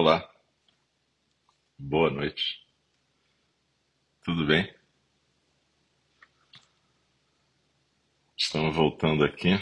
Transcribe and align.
Olá, 0.00 0.32
boa 1.76 2.08
noite, 2.08 2.64
tudo 4.22 4.46
bem? 4.46 4.72
Estamos 8.36 8.76
voltando 8.76 9.24
aqui. 9.24 9.58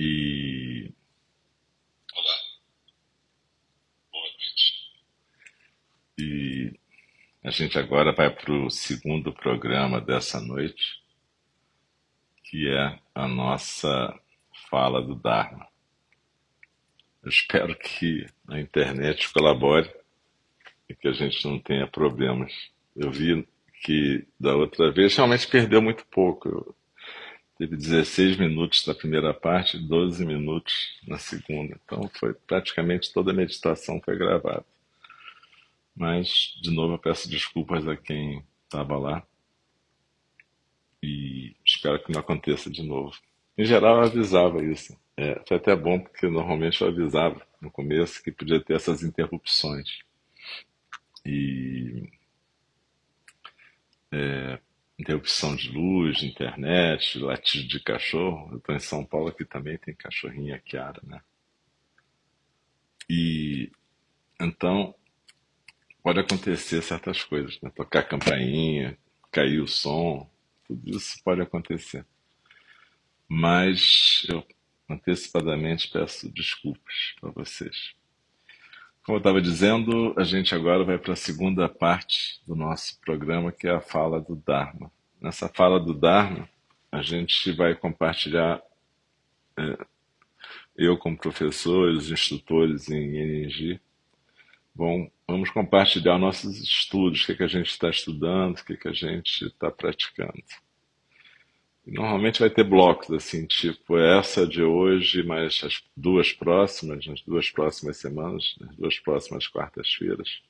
E, 0.00 0.92
e 6.18 6.76
a 7.44 7.50
gente 7.50 7.78
agora 7.78 8.12
vai 8.12 8.34
para 8.34 8.52
o 8.52 8.68
segundo 8.68 9.32
programa 9.32 10.00
dessa 10.00 10.40
noite, 10.40 11.03
que 12.54 12.68
é 12.68 13.00
a 13.12 13.26
nossa 13.26 14.16
fala 14.70 15.02
do 15.02 15.16
Dharma. 15.16 15.66
Eu 17.20 17.28
espero 17.28 17.76
que 17.76 18.28
a 18.46 18.60
internet 18.60 19.32
colabore 19.32 19.92
e 20.88 20.94
que 20.94 21.08
a 21.08 21.12
gente 21.12 21.44
não 21.44 21.58
tenha 21.58 21.88
problemas. 21.88 22.52
Eu 22.94 23.10
vi 23.10 23.44
que 23.82 24.24
da 24.38 24.54
outra 24.54 24.92
vez 24.92 25.16
realmente 25.16 25.48
perdeu 25.48 25.82
muito 25.82 26.06
pouco. 26.06 26.48
Eu, 26.48 26.76
teve 27.58 27.76
16 27.76 28.36
minutos 28.36 28.86
na 28.86 28.94
primeira 28.94 29.34
parte, 29.34 29.76
12 29.76 30.24
minutos 30.24 30.96
na 31.08 31.18
segunda. 31.18 31.76
Então 31.84 32.08
foi 32.20 32.34
praticamente 32.34 33.12
toda 33.12 33.32
a 33.32 33.34
meditação 33.34 34.00
foi 34.00 34.16
gravada. 34.16 34.64
Mas, 35.96 36.56
de 36.62 36.70
novo, 36.70 36.94
eu 36.94 36.98
peço 37.00 37.28
desculpas 37.28 37.88
a 37.88 37.96
quem 37.96 38.44
estava 38.64 38.96
lá 38.96 39.26
e 41.04 41.54
espero 41.84 42.02
que 42.02 42.12
não 42.12 42.20
aconteça 42.20 42.70
de 42.70 42.82
novo. 42.82 43.14
Em 43.58 43.64
geral, 43.64 43.96
eu 43.96 44.04
avisava 44.04 44.64
isso. 44.64 44.98
É, 45.16 45.40
foi 45.46 45.58
até 45.58 45.76
bom, 45.76 46.00
porque 46.00 46.26
normalmente 46.26 46.80
eu 46.80 46.88
avisava 46.88 47.46
no 47.60 47.70
começo 47.70 48.22
que 48.22 48.32
podia 48.32 48.58
ter 48.58 48.74
essas 48.74 49.02
interrupções. 49.02 50.00
E 51.26 52.08
é, 54.10 54.58
interrupção 54.98 55.54
de 55.54 55.70
luz, 55.70 56.22
internet, 56.22 57.18
latido 57.18 57.68
de 57.68 57.80
cachorro. 57.80 58.48
Eu 58.52 58.58
estou 58.58 58.74
em 58.74 58.80
São 58.80 59.04
Paulo, 59.04 59.28
aqui 59.28 59.44
também 59.44 59.76
tem 59.76 59.94
cachorrinha 59.94 60.58
Kiara, 60.58 61.00
né? 61.04 61.20
E 63.08 63.70
então 64.40 64.94
pode 66.02 66.18
acontecer 66.18 66.82
certas 66.82 67.22
coisas, 67.22 67.60
né? 67.60 67.70
Tocar 67.70 68.02
campainha, 68.02 68.98
cair 69.30 69.60
o 69.60 69.68
som, 69.68 70.28
tudo 70.66 70.96
isso 70.96 71.22
pode 71.22 71.40
acontecer. 71.40 72.04
Mas 73.28 74.26
eu 74.28 74.44
antecipadamente 74.88 75.90
peço 75.90 76.30
desculpas 76.30 77.14
para 77.20 77.30
vocês. 77.30 77.94
Como 79.04 79.16
eu 79.16 79.20
estava 79.20 79.40
dizendo, 79.40 80.14
a 80.16 80.24
gente 80.24 80.54
agora 80.54 80.82
vai 80.82 80.98
para 80.98 81.12
a 81.12 81.16
segunda 81.16 81.68
parte 81.68 82.40
do 82.46 82.54
nosso 82.54 82.98
programa, 83.00 83.52
que 83.52 83.66
é 83.66 83.70
a 83.70 83.80
fala 83.80 84.20
do 84.20 84.34
Dharma. 84.34 84.90
Nessa 85.20 85.48
fala 85.48 85.78
do 85.78 85.92
Dharma, 85.92 86.48
a 86.90 87.02
gente 87.02 87.52
vai 87.52 87.74
compartilhar, 87.74 88.62
é, 89.58 89.86
eu 90.76 90.96
como 90.96 91.18
professor, 91.18 91.90
os 91.90 92.10
instrutores 92.10 92.88
em 92.88 93.18
ENG, 93.18 93.80
bom, 94.74 95.10
vamos 95.26 95.50
compartilhar 95.50 96.18
nossos 96.18 96.58
estudos, 96.58 97.22
o 97.22 97.26
que, 97.26 97.32
é 97.32 97.36
que 97.36 97.42
a 97.42 97.48
gente 97.48 97.70
está 97.70 97.88
estudando, 97.88 98.58
o 98.58 98.64
que, 98.64 98.72
é 98.74 98.76
que 98.76 98.88
a 98.88 98.92
gente 98.92 99.46
está 99.46 99.70
praticando. 99.70 100.42
Normalmente 101.86 102.40
vai 102.40 102.48
ter 102.48 102.64
blocos 102.64 103.10
assim, 103.10 103.46
tipo 103.46 103.98
essa 103.98 104.46
de 104.46 104.62
hoje, 104.62 105.22
mas 105.22 105.62
as 105.62 105.82
duas 105.94 106.32
próximas, 106.32 107.06
nas 107.06 107.20
duas 107.20 107.50
próximas 107.50 107.98
semanas, 107.98 108.56
nas 108.58 108.74
duas 108.74 108.98
próximas 108.98 109.46
quartas-feiras, 109.46 110.42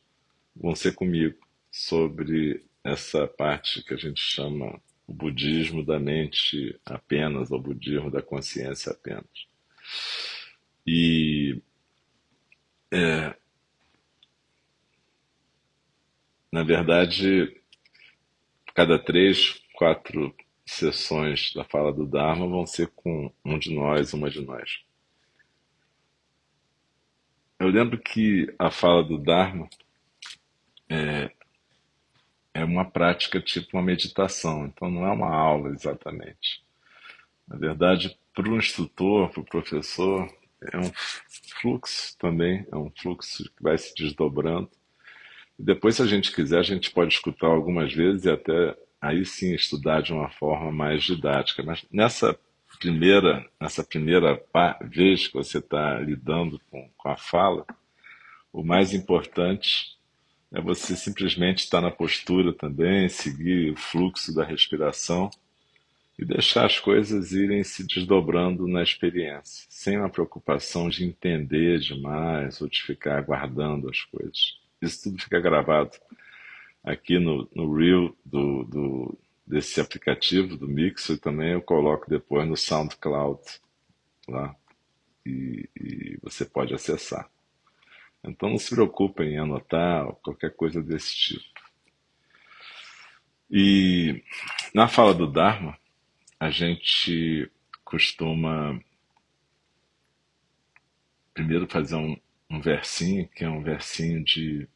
vão 0.54 0.74
ser 0.76 0.94
comigo 0.94 1.36
sobre 1.70 2.64
essa 2.84 3.26
parte 3.26 3.82
que 3.82 3.94
a 3.94 3.96
gente 3.96 4.20
chama 4.20 4.80
o 5.06 5.12
budismo 5.12 5.84
da 5.84 5.98
mente 5.98 6.78
apenas, 6.86 7.50
ou 7.50 7.60
budismo 7.60 8.10
da 8.10 8.22
consciência 8.22 8.92
apenas. 8.92 9.24
E 10.86 11.60
é, 12.92 13.34
na 16.54 16.62
verdade, 16.62 17.60
cada 18.76 18.96
três, 18.96 19.60
quatro 19.74 20.32
sessões 20.64 21.52
da 21.52 21.64
fala 21.64 21.92
do 21.92 22.06
Dharma 22.06 22.46
vão 22.46 22.64
ser 22.64 22.92
com 22.94 23.28
um 23.44 23.58
de 23.58 23.74
nós, 23.74 24.14
uma 24.14 24.30
de 24.30 24.40
nós. 24.40 24.84
Eu 27.58 27.66
lembro 27.66 27.98
que 27.98 28.54
a 28.56 28.70
fala 28.70 29.02
do 29.02 29.18
Dharma 29.18 29.68
é, 30.88 31.32
é 32.54 32.64
uma 32.64 32.84
prática 32.84 33.40
tipo 33.40 33.76
uma 33.76 33.82
meditação, 33.82 34.66
então 34.66 34.88
não 34.88 35.04
é 35.04 35.10
uma 35.10 35.34
aula 35.34 35.70
exatamente. 35.70 36.64
Na 37.48 37.56
verdade, 37.56 38.16
para 38.32 38.48
o 38.48 38.56
instrutor, 38.56 39.28
para 39.30 39.40
o 39.40 39.44
professor, 39.44 40.32
é 40.60 40.78
um 40.78 40.92
fluxo 41.60 42.16
também, 42.16 42.64
é 42.70 42.76
um 42.76 42.92
fluxo 42.96 43.42
que 43.42 43.60
vai 43.60 43.76
se 43.76 43.92
desdobrando. 43.92 44.70
Depois, 45.58 45.96
se 45.96 46.02
a 46.02 46.06
gente 46.06 46.32
quiser, 46.32 46.58
a 46.58 46.64
gente 46.64 46.90
pode 46.90 47.14
escutar 47.14 47.46
algumas 47.46 47.92
vezes 47.92 48.24
e 48.24 48.30
até 48.30 48.76
aí 49.00 49.24
sim 49.24 49.54
estudar 49.54 50.02
de 50.02 50.12
uma 50.12 50.30
forma 50.30 50.72
mais 50.72 51.04
didática. 51.04 51.62
Mas 51.62 51.84
nessa 51.92 52.38
primeira, 52.78 53.46
nessa 53.60 53.84
primeira 53.84 54.42
vez 54.82 55.28
que 55.28 55.34
você 55.34 55.58
está 55.58 55.98
lidando 56.00 56.60
com, 56.70 56.90
com 56.96 57.08
a 57.08 57.16
fala, 57.16 57.64
o 58.52 58.64
mais 58.64 58.92
importante 58.92 59.96
é 60.52 60.60
você 60.60 60.96
simplesmente 60.96 61.58
estar 61.58 61.80
na 61.80 61.90
postura 61.90 62.52
também, 62.52 63.08
seguir 63.08 63.72
o 63.72 63.76
fluxo 63.76 64.34
da 64.34 64.44
respiração 64.44 65.28
e 66.18 66.24
deixar 66.24 66.66
as 66.66 66.78
coisas 66.78 67.32
irem 67.32 67.64
se 67.64 67.84
desdobrando 67.86 68.68
na 68.68 68.82
experiência, 68.82 69.66
sem 69.68 69.98
uma 69.98 70.08
preocupação 70.08 70.88
de 70.88 71.04
entender 71.04 71.80
demais 71.80 72.60
ou 72.60 72.68
de 72.68 72.80
ficar 72.82 73.18
aguardando 73.18 73.90
as 73.90 74.02
coisas. 74.02 74.63
Isso 74.84 75.04
tudo 75.04 75.22
fica 75.22 75.40
gravado 75.40 75.92
aqui 76.82 77.18
no, 77.18 77.48
no 77.54 77.74
Reel 77.74 78.14
do, 78.24 78.64
do, 78.64 79.18
desse 79.46 79.80
aplicativo, 79.80 80.56
do 80.56 80.68
Mixer, 80.68 81.18
também 81.18 81.52
eu 81.52 81.62
coloco 81.62 82.08
depois 82.08 82.46
no 82.46 82.56
SoundCloud 82.56 83.40
lá 84.28 84.54
e, 85.24 85.68
e 85.74 86.18
você 86.22 86.44
pode 86.44 86.74
acessar. 86.74 87.28
Então 88.22 88.50
não 88.50 88.58
se 88.58 88.74
preocupem 88.74 89.34
em 89.34 89.38
anotar 89.38 90.06
qualquer 90.22 90.54
coisa 90.54 90.82
desse 90.82 91.14
tipo. 91.14 91.54
E 93.50 94.22
na 94.74 94.88
fala 94.88 95.14
do 95.14 95.30
Dharma, 95.30 95.78
a 96.40 96.50
gente 96.50 97.50
costuma 97.84 98.80
primeiro 101.32 101.66
fazer 101.66 101.96
um, 101.96 102.16
um 102.50 102.60
versinho, 102.60 103.28
que 103.28 103.44
é 103.44 103.48
um 103.48 103.62
versinho 103.62 104.24
de 104.24 104.68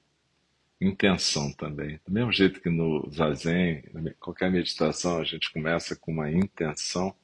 intenção 0.80 1.52
também. 1.52 2.00
Do 2.06 2.12
mesmo 2.12 2.32
jeito 2.32 2.60
que 2.60 2.70
no 2.70 3.08
zazen, 3.10 3.82
qualquer 4.20 4.50
meditação, 4.50 5.18
a 5.18 5.24
gente 5.24 5.52
começa 5.52 5.96
com 5.96 6.12
uma 6.12 6.30
intenção, 6.30 7.14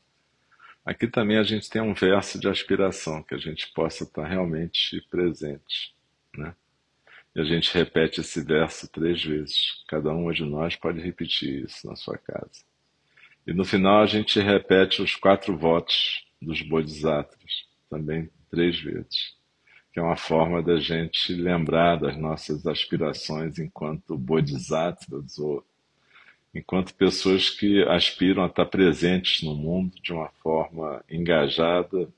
aqui 0.85 1.07
também 1.07 1.39
a 1.39 1.43
gente 1.43 1.71
tem 1.71 1.81
um 1.81 1.95
verso 1.95 2.39
de 2.39 2.49
aspiração, 2.49 3.23
que 3.23 3.35
a 3.35 3.39
gente 3.39 3.73
possa 3.73 4.05
estar 4.05 4.27
realmente 4.27 5.01
presente. 5.09 5.95
Né? 6.37 6.55
E 7.35 7.41
a 7.41 7.45
gente 7.45 7.73
repete 7.73 8.21
esse 8.21 8.43
verso 8.43 8.89
três 8.89 9.23
vezes. 9.23 9.85
Cada 9.89 10.13
uma 10.13 10.33
de 10.33 10.45
nós 10.45 10.77
pode 10.77 11.01
repetir 11.01 11.65
isso 11.65 11.87
na 11.87 11.97
sua 11.97 12.19
casa. 12.19 12.65
E 13.47 13.53
no 13.53 13.65
final 13.65 14.03
a 14.03 14.07
gente 14.07 14.41
repete 14.41 15.03
os 15.03 15.15
quatro 15.15 15.57
votos 15.57 16.27
dos 16.41 16.61
Bodhisattvas, 16.63 17.67
também 17.89 18.31
três 18.51 18.81
vezes 18.81 19.35
que 19.95 20.01
é 20.01 20.03
uma 20.03 20.17
forma 20.17 20.61
da 20.61 20.77
gente 20.77 21.33
lembrar 21.33 21.95
das 21.95 22.17
nossas 22.17 22.67
aspirações 22.67 23.61
enquanto 23.61 24.19
bodhisattvas 24.19 25.39
ou 25.39 25.65
enquanto 26.53 26.93
pessoas 26.97 27.49
que 27.49 27.81
aspiram 27.85 28.43
a 28.43 28.49
estar 28.49 28.67
presentes 28.67 29.45
no 29.45 29.55
mundo 29.55 29.95
de 30.03 30.13
uma 30.13 30.29
forma 30.43 31.05
engajada, 31.09 32.13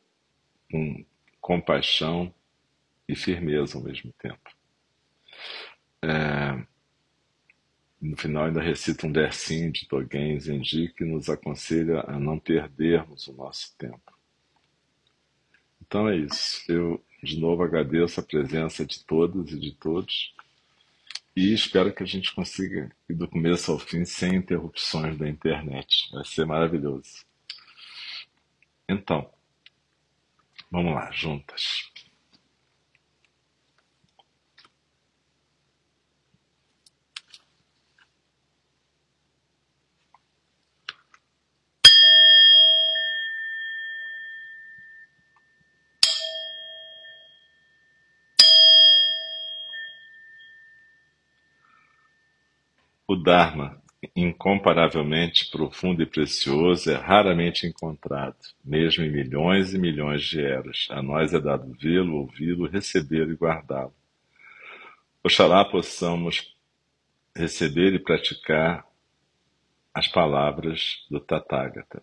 com 0.70 1.04
compaixão 1.38 2.32
e 3.06 3.14
firmeza 3.14 3.76
ao 3.76 3.84
mesmo 3.84 4.10
tempo. 4.18 4.50
É, 6.00 6.64
no 8.00 8.16
final 8.16 8.46
ainda 8.46 8.62
recita 8.62 9.06
um 9.06 9.12
versinho 9.12 9.70
de 9.70 9.86
Dogen 9.86 10.40
Zenji 10.40 10.88
que 10.96 11.04
nos 11.04 11.28
aconselha 11.28 12.00
a 12.08 12.18
não 12.18 12.38
perdermos 12.38 13.28
o 13.28 13.34
nosso 13.34 13.76
tempo. 13.76 14.16
Então 15.86 16.08
é 16.08 16.16
isso. 16.16 16.64
Eu 16.72 17.04
de 17.26 17.40
novo 17.40 17.62
agradeço 17.64 18.20
a 18.20 18.22
presença 18.22 18.86
de 18.86 19.04
todas 19.04 19.50
e 19.50 19.58
de 19.58 19.72
todos 19.72 20.32
e 21.34 21.52
espero 21.52 21.92
que 21.92 22.02
a 22.02 22.06
gente 22.06 22.32
consiga 22.32 22.90
ir 23.08 23.14
do 23.14 23.28
começo 23.28 23.72
ao 23.72 23.78
fim 23.78 24.04
sem 24.04 24.36
interrupções 24.36 25.18
da 25.18 25.28
internet. 25.28 26.08
Vai 26.12 26.24
ser 26.24 26.46
maravilhoso. 26.46 27.26
Então, 28.88 29.28
vamos 30.70 30.94
lá, 30.94 31.10
juntas. 31.10 31.90
O 53.08 53.14
Dharma, 53.26 53.82
incomparavelmente 54.14 55.50
profundo 55.50 56.00
e 56.00 56.06
precioso, 56.06 56.88
é 56.88 56.94
raramente 56.94 57.66
encontrado, 57.66 58.36
mesmo 58.64 59.02
em 59.02 59.10
milhões 59.10 59.74
e 59.74 59.78
milhões 59.80 60.22
de 60.22 60.40
eras. 60.40 60.86
A 60.90 61.02
nós 61.02 61.34
é 61.34 61.40
dado 61.40 61.72
vê-lo, 61.72 62.18
ouvi-lo, 62.18 62.68
recebê-lo 62.68 63.32
e 63.32 63.34
guardá-lo. 63.34 63.92
Oxalá 65.24 65.64
possamos 65.64 66.54
receber 67.34 67.94
e 67.94 67.98
praticar 67.98 68.86
as 69.92 70.06
palavras 70.06 71.04
do 71.10 71.18
Tathagata. 71.18 72.00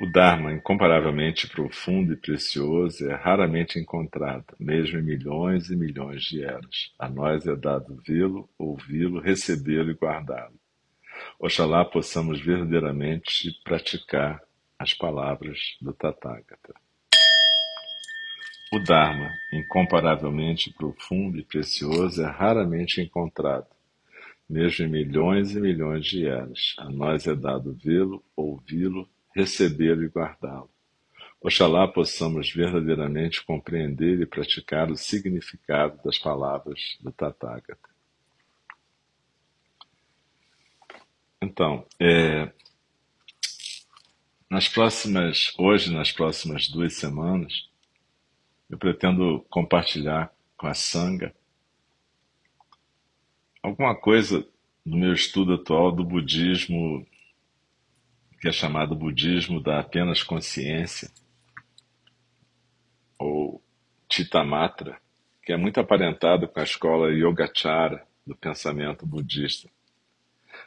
O 0.00 0.06
Dharma, 0.06 0.52
incomparavelmente 0.52 1.46
profundo 1.48 2.14
e 2.14 2.16
precioso, 2.16 3.08
é 3.08 3.14
raramente 3.14 3.78
encontrado, 3.78 4.56
mesmo 4.58 4.98
em 4.98 5.02
milhões 5.02 5.70
e 5.70 5.76
milhões 5.76 6.24
de 6.24 6.42
eras. 6.42 6.92
A 6.98 7.08
nós 7.08 7.46
é 7.46 7.54
dado 7.54 8.02
vê-lo, 8.04 8.48
ouvi-lo, 8.58 9.20
recebê-lo 9.20 9.90
e 9.90 9.94
guardá-lo. 9.94 10.58
Oxalá 11.38 11.84
possamos 11.84 12.40
verdadeiramente 12.40 13.52
praticar 13.62 14.42
as 14.78 14.92
palavras 14.92 15.76
do 15.80 15.92
Tathagata. 15.92 16.74
O 18.72 18.78
Dharma, 18.78 19.30
incomparavelmente 19.52 20.72
profundo 20.72 21.38
e 21.38 21.44
precioso, 21.44 22.22
é 22.22 22.26
raramente 22.26 23.00
encontrado, 23.00 23.66
mesmo 24.48 24.86
em 24.86 24.88
milhões 24.88 25.54
e 25.54 25.60
milhões 25.60 26.06
de 26.06 26.26
eras. 26.26 26.74
A 26.78 26.88
nós 26.88 27.26
é 27.26 27.34
dado 27.34 27.74
vê-lo, 27.74 28.24
ouvi-lo, 28.34 29.06
recebê-lo 29.34 30.04
e 30.04 30.08
guardá-lo. 30.08 30.70
Oxalá 31.40 31.88
possamos 31.88 32.52
verdadeiramente 32.52 33.44
compreender 33.44 34.20
e 34.20 34.26
praticar 34.26 34.90
o 34.90 34.96
significado 34.96 36.00
das 36.04 36.18
palavras 36.18 36.96
do 37.00 37.10
Tathagata. 37.10 37.90
Então, 41.40 41.84
é, 41.98 42.52
nas 44.48 44.68
próximas, 44.68 45.52
hoje, 45.58 45.92
nas 45.92 46.12
próximas 46.12 46.68
duas 46.68 46.94
semanas, 46.94 47.68
eu 48.70 48.78
pretendo 48.78 49.44
compartilhar 49.50 50.32
com 50.56 50.68
a 50.68 50.74
Sangha 50.74 51.34
alguma 53.60 53.96
coisa 53.96 54.46
do 54.86 54.96
meu 54.96 55.12
estudo 55.12 55.54
atual 55.54 55.90
do 55.90 56.04
budismo 56.04 57.04
que 58.42 58.48
é 58.48 58.52
chamado 58.52 58.96
budismo 58.96 59.62
da 59.62 59.78
apenas 59.78 60.24
consciência, 60.24 61.08
ou 63.16 63.62
Chitamatra, 64.10 65.00
que 65.44 65.52
é 65.52 65.56
muito 65.56 65.78
aparentado 65.78 66.48
com 66.48 66.58
a 66.58 66.64
escola 66.64 67.12
Yogacara 67.12 68.04
do 68.26 68.34
pensamento 68.34 69.06
budista. 69.06 69.70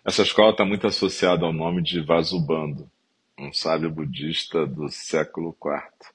Essa 0.05 0.21
escola 0.21 0.51
está 0.51 0.63
muito 0.63 0.87
associada 0.87 1.45
ao 1.45 1.51
nome 1.51 1.83
de 1.83 1.99
Vasubandhu, 1.99 2.89
um 3.37 3.51
sábio 3.51 3.91
budista 3.91 4.65
do 4.65 4.87
século 4.87 5.53
IV. 5.61 6.13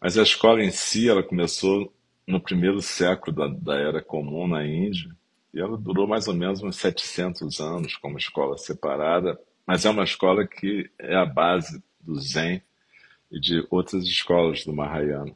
Mas 0.00 0.16
a 0.16 0.22
escola 0.22 0.64
em 0.64 0.70
si 0.70 1.10
ela 1.10 1.22
começou 1.22 1.92
no 2.26 2.40
primeiro 2.40 2.80
século 2.80 3.36
da, 3.36 3.48
da 3.48 3.78
Era 3.78 4.02
Comum 4.02 4.48
na 4.48 4.64
Índia 4.66 5.14
e 5.52 5.60
ela 5.60 5.76
durou 5.76 6.06
mais 6.06 6.26
ou 6.26 6.32
menos 6.32 6.62
uns 6.62 6.76
700 6.76 7.60
anos 7.60 7.96
como 7.96 8.16
escola 8.16 8.56
separada 8.56 9.38
mas 9.66 9.84
é 9.84 9.90
uma 9.90 10.04
escola 10.04 10.46
que 10.46 10.90
é 10.98 11.14
a 11.14 11.24
base 11.24 11.82
do 12.00 12.18
Zen 12.20 12.62
e 13.30 13.40
de 13.40 13.66
outras 13.70 14.04
escolas 14.04 14.64
do 14.64 14.72
Mahayana. 14.72 15.34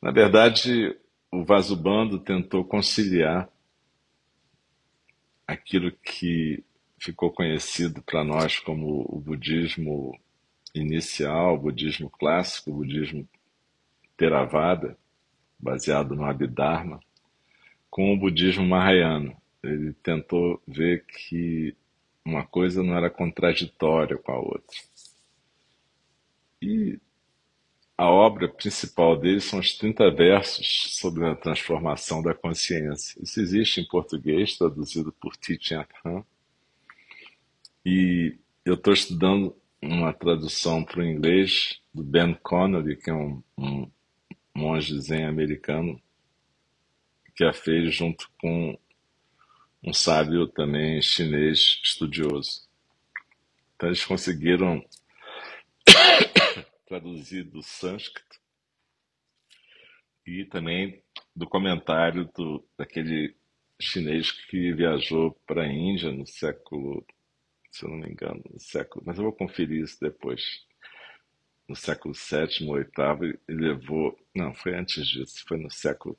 Na 0.00 0.10
verdade, 0.10 0.96
o 1.30 1.44
Vasubandhu 1.44 2.18
tentou 2.18 2.64
conciliar 2.64 3.48
aquilo 5.46 5.90
que 5.92 6.62
ficou 6.98 7.30
conhecido 7.30 8.02
para 8.02 8.24
nós 8.24 8.58
como 8.58 9.06
o 9.08 9.20
budismo 9.20 10.18
inicial, 10.74 11.54
o 11.54 11.58
budismo 11.58 12.10
clássico, 12.10 12.70
o 12.70 12.74
budismo 12.74 13.28
Theravada, 14.16 14.98
baseado 15.58 16.14
no 16.14 16.24
Abhidharma, 16.24 17.00
com 17.88 18.12
o 18.12 18.18
budismo 18.18 18.66
Mahayana. 18.66 19.36
Ele 19.62 19.92
tentou 19.94 20.60
ver 20.66 21.04
que 21.06 21.74
uma 22.24 22.46
coisa 22.46 22.82
não 22.82 22.96
era 22.96 23.10
contraditória 23.10 24.16
com 24.18 24.32
a 24.32 24.38
outra. 24.38 24.76
E 26.60 26.98
a 27.96 28.08
obra 28.10 28.48
principal 28.48 29.16
dele 29.18 29.40
são 29.40 29.58
os 29.58 29.76
30 29.76 30.10
versos 30.12 30.96
sobre 30.98 31.26
a 31.26 31.34
transformação 31.34 32.22
da 32.22 32.32
consciência. 32.32 33.20
Isso 33.20 33.40
existe 33.40 33.80
em 33.80 33.88
português, 33.88 34.56
traduzido 34.56 35.12
por 35.12 35.36
Thich 35.36 35.74
Nhat 35.74 35.88
Hanh. 36.04 36.24
E 37.84 38.36
eu 38.64 38.74
estou 38.74 38.92
estudando 38.92 39.56
uma 39.82 40.12
tradução 40.12 40.84
para 40.84 41.00
o 41.00 41.04
inglês 41.04 41.80
do 41.92 42.04
Ben 42.04 42.34
Connery, 42.34 42.96
que 42.96 43.10
é 43.10 43.14
um, 43.14 43.42
um 43.56 43.90
monge 44.54 45.00
zen 45.00 45.24
americano, 45.24 46.00
que 47.34 47.44
a 47.44 47.52
fez 47.52 47.94
junto 47.94 48.30
com 48.40 48.78
um 49.82 49.92
sábio 49.92 50.46
também 50.48 51.00
chinês 51.00 51.80
estudioso. 51.82 52.68
Então 53.74 53.88
eles 53.88 54.04
conseguiram 54.04 54.84
traduzir 56.86 57.44
do 57.44 57.62
sânscrito 57.62 58.38
e 60.26 60.44
também 60.44 61.02
do 61.34 61.48
comentário 61.48 62.28
do, 62.34 62.66
daquele 62.76 63.36
chinês 63.80 64.32
que 64.32 64.72
viajou 64.72 65.32
para 65.46 65.62
a 65.62 65.66
Índia 65.66 66.10
no 66.10 66.26
século, 66.26 67.06
se 67.70 67.84
eu 67.84 67.90
não 67.90 67.98
me 67.98 68.10
engano, 68.10 68.42
no 68.50 68.58
século, 68.58 69.04
mas 69.06 69.16
eu 69.16 69.24
vou 69.24 69.32
conferir 69.32 69.82
isso 69.82 69.98
depois. 70.00 70.66
No 71.68 71.76
século 71.76 72.14
VII 72.14 72.68
ou 72.68 72.76
VIII, 72.76 73.38
e 73.48 73.52
levou, 73.52 74.18
não, 74.34 74.54
foi 74.54 74.74
antes 74.74 75.06
disso, 75.06 75.44
foi 75.46 75.58
no 75.58 75.70
século 75.70 76.18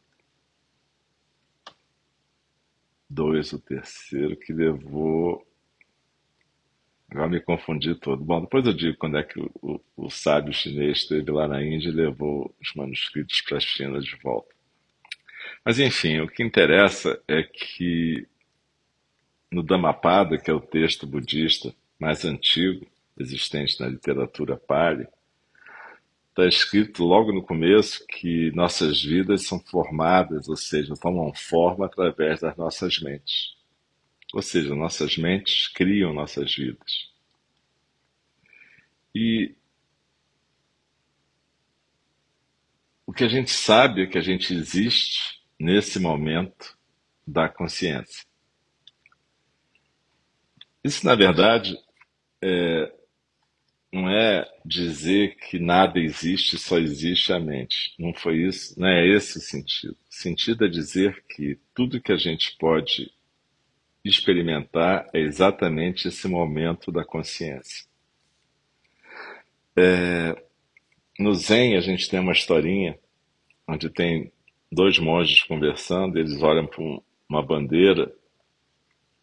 dois, 3.10 3.52
o 3.54 3.60
terceiro, 3.60 4.36
que 4.36 4.54
levou. 4.54 5.46
Agora 7.10 7.30
me 7.30 7.40
confundi 7.40 7.96
todo. 7.96 8.24
Bom, 8.24 8.42
depois 8.42 8.66
eu 8.66 8.74
digo 8.74 8.98
quando 8.98 9.18
é 9.18 9.24
que 9.24 9.40
o, 9.40 9.50
o, 9.62 9.82
o 9.98 10.10
sábio 10.10 10.54
chinês 10.54 11.00
esteve 11.00 11.32
lá 11.32 11.48
na 11.48 11.64
Índia 11.64 11.90
e 11.90 11.94
levou 11.94 12.54
os 12.62 12.74
manuscritos 12.76 13.42
para 13.42 13.58
a 13.58 13.62
China 13.62 14.00
de 14.00 14.16
volta. 14.18 14.54
Mas 15.66 15.80
enfim, 15.80 16.20
o 16.20 16.28
que 16.28 16.44
interessa 16.44 17.20
é 17.28 17.42
que 17.42 18.28
no 19.52 19.64
Dhammapada, 19.64 20.38
que 20.38 20.52
é 20.52 20.54
o 20.54 20.62
texto 20.62 21.08
budista 21.08 21.74
mais 22.00 22.24
antigo 22.24 22.86
existente 23.18 23.80
na 23.80 23.88
literatura 23.88 24.56
Pali, 24.56 25.08
está 26.40 26.48
escrito 26.48 27.04
logo 27.04 27.34
no 27.34 27.44
começo 27.44 28.06
que 28.08 28.52
nossas 28.52 29.04
vidas 29.04 29.46
são 29.46 29.60
formadas, 29.60 30.48
ou 30.48 30.56
seja, 30.56 30.94
tomam 30.96 31.34
forma 31.34 31.86
através 31.86 32.40
das 32.40 32.56
nossas 32.56 33.00
mentes. 33.00 33.58
Ou 34.34 34.42
seja, 34.42 34.74
nossas 34.74 35.18
mentes 35.18 35.68
criam 35.68 36.14
nossas 36.14 36.56
vidas. 36.56 37.10
E 39.14 39.54
o 43.06 43.12
que 43.12 43.24
a 43.24 43.28
gente 43.28 43.52
sabe 43.52 44.04
é 44.04 44.08
que 44.08 44.18
a 44.18 44.22
gente 44.22 44.54
existe 44.54 45.42
nesse 45.60 46.00
momento 46.00 46.78
da 47.28 47.50
consciência. 47.50 48.26
Isso, 50.84 51.06
na 51.06 51.16
verdade, 51.16 51.78
é, 52.42 52.94
não 53.92 54.10
é 54.10 54.48
dizer 54.70 55.36
que 55.36 55.58
nada 55.58 56.00
existe, 56.00 56.58
só 56.60 56.78
existe 56.78 57.34
a 57.34 57.40
mente. 57.40 57.96
Não 57.98 58.14
foi 58.14 58.44
isso, 58.48 58.80
não 58.80 58.88
é 58.88 59.08
esse 59.08 59.40
o 59.40 59.42
sentido. 59.42 59.94
O 59.94 60.14
sentido 60.14 60.64
é 60.66 60.70
dizer 60.70 61.24
que 61.28 61.58
tudo 61.74 62.00
que 62.00 62.12
a 62.12 62.18
gente 62.18 62.56
pode 62.58 63.12
experimentar 64.06 65.10
é 65.12 65.20
exatamente 65.20 66.08
esse 66.08 66.28
momento 66.28 66.92
da 66.92 67.04
consciência. 67.04 67.88
É, 69.76 70.42
no 71.18 71.34
Zen 71.34 71.76
a 71.76 71.82
gente 71.82 72.08
tem 72.08 72.20
uma 72.20 72.32
historinha 72.34 72.98
onde 73.68 73.90
tem 73.90 74.32
dois 74.72 75.00
monges 75.00 75.42
conversando, 75.44 76.18
eles 76.18 76.42
olham 76.44 76.68
para 76.68 76.84
um, 76.84 77.02
uma 77.28 77.42
bandeira 77.42 78.14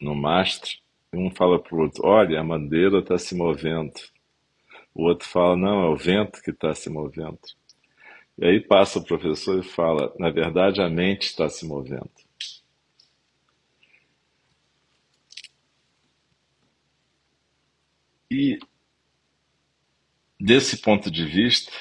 no 0.01 0.15
mastro, 0.15 0.71
e 1.13 1.17
um 1.17 1.31
fala 1.31 1.59
para 1.59 1.75
o 1.75 1.81
outro: 1.83 2.05
Olha, 2.05 2.41
a 2.41 2.45
bandeira 2.45 2.99
está 2.99 3.17
se 3.17 3.35
movendo. 3.35 3.93
O 4.97 5.03
outro 5.05 5.29
fala: 5.29 5.55
Não, 5.57 5.83
é 5.85 5.89
o 5.91 5.97
vento 5.97 6.41
que 6.43 6.51
está 6.51 6.75
se 6.75 6.89
movendo. 6.89 7.39
E 8.39 8.47
aí 8.47 8.61
passa 8.61 8.99
o 8.99 9.05
professor 9.05 9.61
e 9.61 9.63
fala: 9.63 10.15
Na 10.19 10.31
verdade, 10.31 10.81
a 10.81 10.89
mente 10.89 11.25
está 11.27 11.51
se 11.51 11.67
movendo. 11.67 12.11
E 18.31 18.59
desse 20.41 20.79
ponto 20.79 21.11
de 21.11 21.27
vista, 21.27 21.73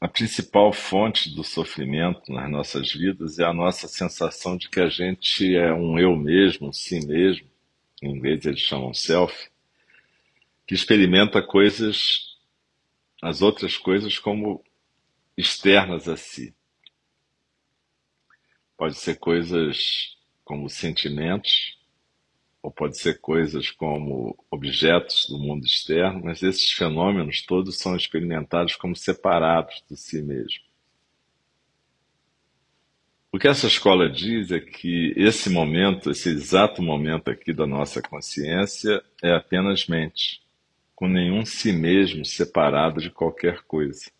a 0.00 0.06
principal 0.06 0.72
fonte 0.72 1.34
do 1.34 1.42
sofrimento 1.42 2.32
nas 2.32 2.48
nossas 2.48 2.92
vidas 2.92 3.40
é 3.40 3.44
a 3.44 3.52
nossa 3.52 3.88
sensação 3.88 4.56
de 4.56 4.68
que 4.68 4.78
a 4.78 4.88
gente 4.88 5.56
é 5.56 5.74
um 5.74 5.98
eu 5.98 6.14
mesmo, 6.16 6.68
um 6.68 6.72
si 6.72 7.04
mesmo, 7.04 7.48
em 8.00 8.16
inglês 8.16 8.46
eles 8.46 8.60
chamam 8.60 8.94
self, 8.94 9.50
que 10.70 10.74
experimenta 10.74 11.42
coisas, 11.42 12.36
as 13.20 13.42
outras 13.42 13.76
coisas 13.76 14.20
como 14.20 14.62
externas 15.36 16.08
a 16.08 16.16
si. 16.16 16.54
Pode 18.76 18.94
ser 18.94 19.18
coisas 19.18 20.16
como 20.44 20.70
sentimentos, 20.70 21.76
ou 22.62 22.70
pode 22.70 22.96
ser 23.00 23.20
coisas 23.20 23.68
como 23.68 24.38
objetos 24.48 25.26
do 25.28 25.40
mundo 25.40 25.66
externo, 25.66 26.22
mas 26.22 26.40
esses 26.40 26.70
fenômenos 26.70 27.42
todos 27.42 27.76
são 27.76 27.96
experimentados 27.96 28.76
como 28.76 28.94
separados 28.94 29.82
de 29.90 29.96
si 29.96 30.22
mesmo. 30.22 30.62
O 33.32 33.40
que 33.40 33.48
essa 33.48 33.66
escola 33.66 34.08
diz 34.08 34.52
é 34.52 34.60
que 34.60 35.14
esse 35.16 35.50
momento, 35.50 36.12
esse 36.12 36.28
exato 36.28 36.80
momento 36.80 37.28
aqui 37.28 37.52
da 37.52 37.66
nossa 37.66 38.00
consciência, 38.00 39.02
é 39.20 39.34
apenas 39.34 39.88
mente, 39.88 40.40
com 41.00 41.08
nenhum 41.08 41.46
si 41.46 41.72
mesmo 41.72 42.26
separado 42.26 43.00
de 43.00 43.08
qualquer 43.08 43.62
coisa. 43.62 44.10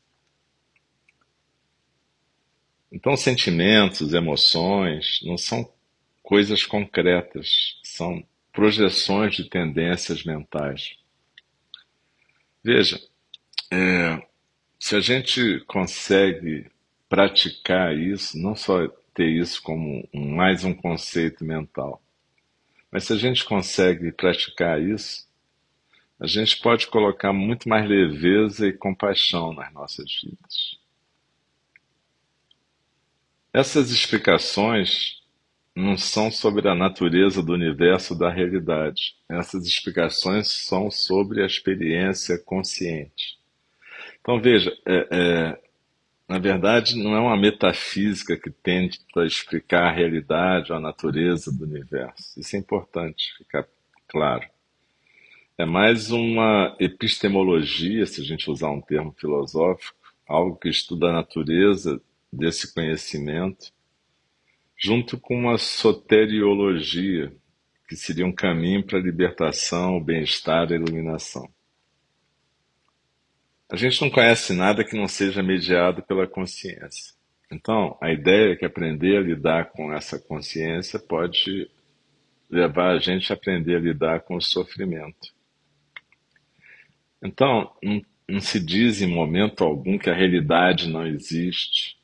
Então, 2.90 3.18
sentimentos, 3.18 4.14
emoções 4.14 5.20
não 5.22 5.37
são 5.37 5.70
coisas 6.22 6.64
concretas, 6.64 7.78
são 7.84 8.26
projeções 8.50 9.37
de 9.37 9.44
tendências 9.44 10.25
mentais. 10.25 10.96
Veja, 12.64 12.99
é, 13.70 14.26
se 14.78 14.96
a 14.96 15.00
gente 15.00 15.60
consegue 15.66 16.70
praticar 17.10 17.94
isso, 17.94 18.38
não 18.38 18.56
só 18.56 18.88
ter 19.12 19.28
isso 19.28 19.62
como 19.62 20.08
um, 20.14 20.34
mais 20.34 20.64
um 20.64 20.72
conceito 20.72 21.44
mental, 21.44 22.02
mas 22.90 23.04
se 23.04 23.12
a 23.12 23.16
gente 23.16 23.44
consegue 23.44 24.10
praticar 24.12 24.80
isso, 24.80 25.29
a 26.20 26.26
gente 26.26 26.58
pode 26.60 26.86
colocar 26.86 27.32
muito 27.32 27.66
mais 27.66 27.88
leveza 27.88 28.68
e 28.68 28.72
compaixão 28.74 29.54
nas 29.54 29.72
nossas 29.72 30.20
vidas. 30.22 30.78
Essas 33.52 33.90
explicações 33.90 35.22
não 35.74 35.96
são 35.96 36.30
sobre 36.30 36.68
a 36.68 36.74
natureza 36.74 37.42
do 37.42 37.54
universo 37.54 38.16
da 38.16 38.30
realidade. 38.30 39.16
Essas 39.28 39.66
explicações 39.66 40.48
são 40.48 40.90
sobre 40.90 41.42
a 41.42 41.46
experiência 41.46 42.38
consciente. 42.38 43.38
Então 44.20 44.38
veja, 44.40 44.70
é, 44.86 45.08
é, 45.10 45.60
na 46.28 46.38
verdade 46.38 47.02
não 47.02 47.16
é 47.16 47.18
uma 47.18 47.36
metafísica 47.36 48.36
que 48.36 48.50
tenta 48.50 49.24
explicar 49.24 49.86
a 49.86 49.92
realidade 49.92 50.70
ou 50.70 50.76
a 50.76 50.80
natureza 50.80 51.50
do 51.50 51.64
universo. 51.64 52.38
Isso 52.38 52.54
é 52.54 52.58
importante 52.58 53.34
ficar 53.38 53.66
claro. 54.06 54.46
É 55.61 55.67
mais 55.67 56.11
uma 56.11 56.75
epistemologia, 56.81 58.07
se 58.07 58.23
a 58.23 58.25
gente 58.25 58.50
usar 58.50 58.71
um 58.71 58.81
termo 58.81 59.12
filosófico, 59.12 59.95
algo 60.26 60.57
que 60.57 60.71
estuda 60.71 61.09
a 61.09 61.12
natureza 61.12 62.00
desse 62.33 62.73
conhecimento 62.73 63.71
junto 64.75 65.21
com 65.21 65.37
uma 65.37 65.59
soteriologia, 65.59 67.31
que 67.87 67.95
seria 67.95 68.25
um 68.25 68.33
caminho 68.33 68.83
para 68.83 68.97
a 68.97 69.02
libertação, 69.02 69.99
o 69.99 70.00
bem-estar 70.02 70.71
e 70.71 70.73
a 70.73 70.76
iluminação. 70.79 71.47
A 73.69 73.76
gente 73.76 74.00
não 74.00 74.09
conhece 74.09 74.55
nada 74.55 74.83
que 74.83 74.97
não 74.97 75.07
seja 75.07 75.43
mediado 75.43 76.02
pela 76.05 76.26
consciência. 76.26 77.12
Então, 77.52 77.99
a 78.00 78.11
ideia 78.11 78.55
é 78.55 78.57
que 78.57 78.64
aprender 78.64 79.19
a 79.19 79.21
lidar 79.21 79.73
com 79.73 79.93
essa 79.93 80.19
consciência 80.19 80.99
pode 80.99 81.71
levar 82.49 82.93
a 82.97 82.99
gente 82.99 83.31
a 83.31 83.37
aprender 83.37 83.76
a 83.76 83.81
lidar 83.81 84.21
com 84.21 84.37
o 84.37 84.40
sofrimento. 84.40 85.38
Então, 87.22 87.72
não, 87.82 88.02
não 88.28 88.40
se 88.40 88.58
diz 88.58 89.02
em 89.02 89.06
momento 89.06 89.64
algum 89.64 89.98
que 89.98 90.08
a 90.08 90.14
realidade 90.14 90.88
não 90.88 91.06
existe, 91.06 91.98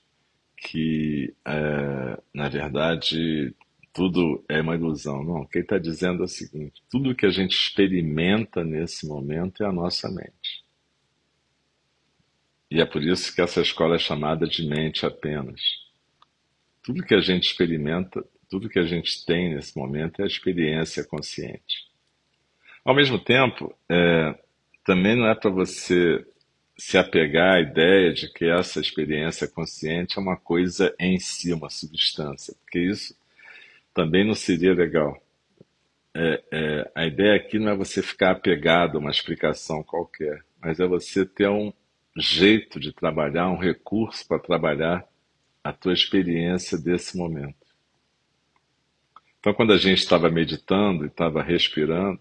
que, 0.56 1.35
é, 1.44 2.20
na 2.35 2.49
verdade, 2.49 3.54
tudo 3.92 4.44
é 4.49 4.61
uma 4.61 4.75
ilusão. 4.75 5.25
Não, 5.25 5.46
quem 5.46 5.62
está 5.62 5.78
dizendo 5.78 6.23
é 6.23 6.25
o 6.25 6.28
seguinte: 6.28 6.82
tudo 6.90 7.14
que 7.14 7.25
a 7.25 7.30
gente 7.30 7.52
experimenta 7.52 8.62
nesse 8.62 9.06
momento 9.06 9.62
é 9.62 9.66
a 9.66 9.73
nossa 9.73 10.11
mente. 10.11 10.64
E 12.70 12.80
é 12.80 12.85
por 12.85 13.02
isso 13.02 13.35
que 13.35 13.40
essa 13.40 13.61
escola 13.61 13.94
é 13.94 13.99
chamada 13.99 14.46
de 14.46 14.68
mente 14.68 15.06
apenas. 15.06 15.61
Tudo 16.82 17.04
que 17.04 17.14
a 17.14 17.20
gente 17.20 17.44
experimenta, 17.44 18.25
tudo 18.50 18.68
que 18.68 18.78
a 18.78 18.85
gente 18.85 19.25
tem 19.25 19.54
nesse 19.54 19.76
momento 19.78 20.20
é 20.20 20.25
a 20.25 20.26
experiência 20.26 21.04
consciente. 21.04 21.87
Ao 22.85 22.94
mesmo 22.94 23.18
tempo, 23.18 23.75
é, 23.88 24.38
também 24.87 25.16
não 25.16 25.26
é 25.26 25.35
para 25.35 25.50
você 25.50 26.25
se 26.78 26.97
apegar 26.97 27.57
à 27.57 27.61
ideia 27.61 28.12
de 28.12 28.33
que 28.33 28.45
essa 28.45 28.81
experiência 28.81 29.49
consciente 29.49 30.16
é 30.16 30.23
uma 30.23 30.37
coisa 30.37 30.95
em 31.00 31.19
si, 31.19 31.52
uma 31.52 31.69
substância, 31.69 32.55
porque 32.62 32.78
isso 32.78 33.16
também 33.93 34.25
não 34.25 34.35
seria 34.35 34.73
legal. 34.73 35.21
É, 36.14 36.43
é, 36.52 36.93
a 36.95 37.05
ideia 37.05 37.35
aqui 37.35 37.59
não 37.59 37.73
é 37.73 37.76
você 37.76 38.00
ficar 38.00 38.31
apegado 38.31 38.97
a 38.97 39.00
uma 39.00 39.11
explicação 39.11 39.83
qualquer, 39.83 40.45
mas 40.61 40.78
é 40.78 40.87
você 40.87 41.26
ter 41.26 41.49
um 41.49 41.73
jeito 42.16 42.78
de 42.78 42.93
trabalhar, 42.93 43.50
um 43.50 43.59
recurso 43.59 44.26
para 44.26 44.38
trabalhar 44.38 45.05
a 45.64 45.73
tua 45.73 45.93
experiência 45.93 46.78
desse 46.78 47.16
momento. 47.16 47.66
Então, 49.40 49.52
quando 49.52 49.73
a 49.73 49.78
gente 49.78 49.99
estava 49.99 50.31
meditando 50.31 51.05
e 51.05 51.09
estava 51.09 51.43
respirando, 51.43 52.21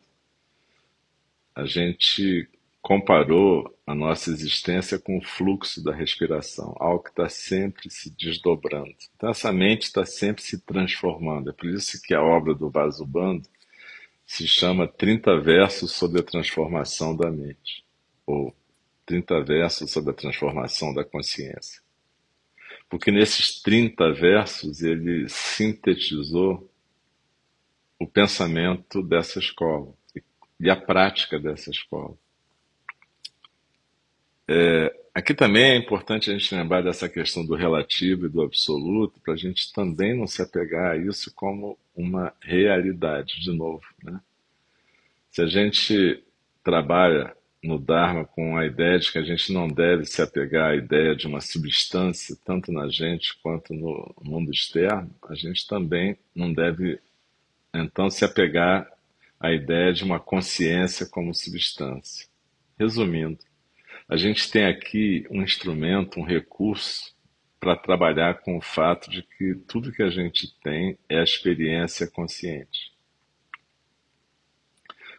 a 1.54 1.66
gente 1.66 2.50
comparou 2.86 3.76
a 3.88 3.96
nossa 3.96 4.30
existência 4.30 5.00
com 5.00 5.18
o 5.18 5.24
fluxo 5.24 5.84
da 5.84 5.92
respiração, 5.92 6.76
algo 6.80 7.02
que 7.02 7.10
está 7.10 7.28
sempre 7.28 7.90
se 7.90 8.12
desdobrando. 8.12 8.94
Então, 9.16 9.32
essa 9.32 9.52
mente 9.52 9.86
está 9.86 10.06
sempre 10.06 10.44
se 10.44 10.60
transformando. 10.60 11.50
É 11.50 11.54
por 11.54 11.68
isso 11.68 12.00
que 12.00 12.14
a 12.14 12.22
obra 12.22 12.54
do 12.54 12.70
Vasubando 12.70 13.50
se 14.24 14.48
chama 14.48 14.88
30 14.88 15.42
versos 15.42 15.94
sobre 15.94 16.20
a 16.20 16.24
transformação 16.24 17.18
da 17.18 17.32
mente, 17.32 17.84
ou 18.24 18.56
30 19.08 19.44
versos 19.44 19.90
sobre 19.90 20.12
a 20.12 20.16
transformação 20.16 20.94
da 20.94 21.04
consciência. 21.04 21.82
Porque 22.88 23.12
nesses 23.12 23.64
30 23.64 24.14
versos 24.14 24.84
ele 24.84 25.28
sintetizou 25.28 26.72
o 27.98 28.06
pensamento 28.06 29.02
dessa 29.02 29.40
escola 29.40 29.92
e 30.60 30.70
a 30.70 30.76
prática 30.76 31.40
dessa 31.40 31.72
escola. 31.72 32.16
É, 34.48 34.96
aqui 35.14 35.34
também 35.34 35.64
é 35.64 35.76
importante 35.76 36.30
a 36.30 36.34
gente 36.38 36.54
lembrar 36.54 36.82
dessa 36.82 37.10
questão 37.10 37.46
do 37.46 37.56
relativo 37.56 38.26
e 38.26 38.30
do 38.30 38.42
absoluto, 38.42 39.20
para 39.20 39.34
a 39.34 39.38
gente 39.38 39.74
também 39.74 40.16
não 40.16 40.28
se 40.28 40.42
apegar 40.42 40.92
a 40.92 40.98
isso 40.98 41.34
como 41.34 41.78
uma 41.96 42.34
realidade, 42.42 43.42
de 43.42 43.52
novo. 43.52 43.84
Né? 44.04 44.20
Se 45.32 45.42
a 45.42 45.48
gente 45.48 46.24
trabalha 46.64 47.36
no 47.64 47.80
Dharma 47.80 48.26
com 48.26 48.58
a 48.58 48.66
ideia 48.66 49.00
de 49.00 49.12
que 49.12 49.18
a 49.18 49.24
gente 49.24 49.52
não 49.52 49.68
deve 49.68 50.06
se 50.06 50.22
apegar 50.22 50.72
à 50.72 50.76
ideia 50.76 51.16
de 51.16 51.26
uma 51.26 51.42
substância, 51.42 52.38
tanto 52.46 52.72
na 52.72 52.88
gente 52.90 53.36
quanto 53.42 53.74
no 53.74 54.14
mundo 54.22 54.52
externo, 54.52 55.10
a 55.28 55.34
gente 55.34 55.68
também 55.68 56.16
não 56.36 56.54
deve, 56.54 57.00
então, 57.74 58.10
se 58.10 58.24
apegar 58.24 58.88
à 59.40 59.52
ideia 59.52 59.92
de 59.92 60.04
uma 60.04 60.20
consciência 60.20 61.08
como 61.08 61.34
substância. 61.34 62.28
Resumindo, 62.80 63.40
a 64.08 64.18
gente 64.18 64.52
tem 64.52 64.66
aqui 64.66 65.26
um 65.32 65.42
instrumento, 65.42 66.20
um 66.20 66.24
recurso 66.24 67.16
para 67.60 67.76
trabalhar 67.76 68.42
com 68.42 68.58
o 68.58 68.62
fato 68.62 69.10
de 69.10 69.24
que 69.24 69.56
tudo 69.68 69.92
que 69.92 70.04
a 70.04 70.10
gente 70.10 70.56
tem 70.62 70.98
é 71.10 71.20
a 71.20 71.24
experiência 71.24 72.06
consciente. 72.08 72.94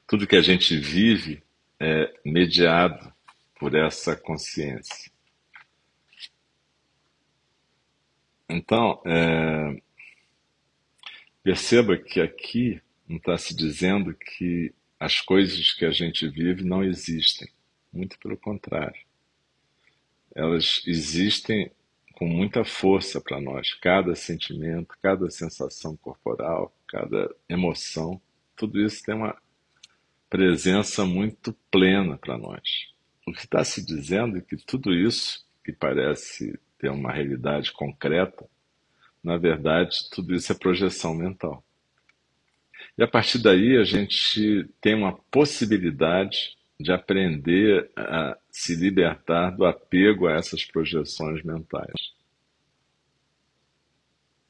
Tudo 0.07 0.27
que 0.27 0.37
a 0.37 0.43
gente 0.43 0.77
vive 0.77 1.43
é 1.81 2.15
mediado 2.25 3.13
por 3.59 3.75
essa 3.75 4.15
consciência. 4.15 5.11
Então, 8.49 9.03
é, 9.05 9.83
perceba 11.43 11.97
que 11.97 12.21
aqui 12.21 12.81
não 13.09 13.17
está 13.17 13.37
se 13.37 13.57
dizendo 13.57 14.15
que 14.15 14.73
as 15.01 15.21
coisas 15.21 15.73
que 15.73 15.85
a 15.85 15.91
gente 15.91 16.29
vive 16.29 16.63
não 16.63 16.85
existem. 16.85 17.49
Muito 17.97 18.19
pelo 18.19 18.37
contrário. 18.37 19.01
Elas 20.35 20.83
existem 20.87 21.71
com 22.13 22.27
muita 22.27 22.63
força 22.63 23.19
para 23.23 23.41
nós. 23.41 23.73
Cada 23.73 24.15
sentimento, 24.15 24.95
cada 25.03 25.31
sensação 25.31 25.97
corporal, 25.97 26.77
cada 26.87 27.35
emoção, 27.49 28.21
tudo 28.55 28.79
isso 28.85 29.03
tem 29.03 29.15
uma 29.15 29.35
presença 30.29 31.07
muito 31.07 31.55
plena 31.71 32.19
para 32.19 32.37
nós. 32.37 32.93
O 33.27 33.33
que 33.33 33.41
está 33.41 33.65
se 33.65 33.85
dizendo 33.85 34.37
é 34.37 34.41
que 34.43 34.57
tudo 34.57 34.93
isso, 34.93 35.47
que 35.65 35.73
parece 35.73 36.61
ter 36.79 36.91
uma 36.91 37.11
realidade 37.11 37.73
concreta, 37.73 38.47
na 39.25 39.39
verdade, 39.39 40.11
tudo 40.11 40.35
isso 40.35 40.53
é 40.53 40.55
projeção 40.55 41.15
mental. 41.15 41.65
E 42.99 43.03
a 43.03 43.09
partir 43.09 43.39
daí 43.39 43.79
a 43.79 43.85
gente 43.85 44.69
tem 44.83 44.95
uma 44.95 45.15
possibilidade 45.31 46.57
de 46.79 46.93
aprender 46.93 47.91
a 47.97 48.37
se 48.51 48.75
libertar 48.75 49.51
do 49.51 49.65
apego 49.65 50.27
a 50.27 50.35
essas 50.35 50.65
projeções 50.65 51.43
mentais. 51.43 51.95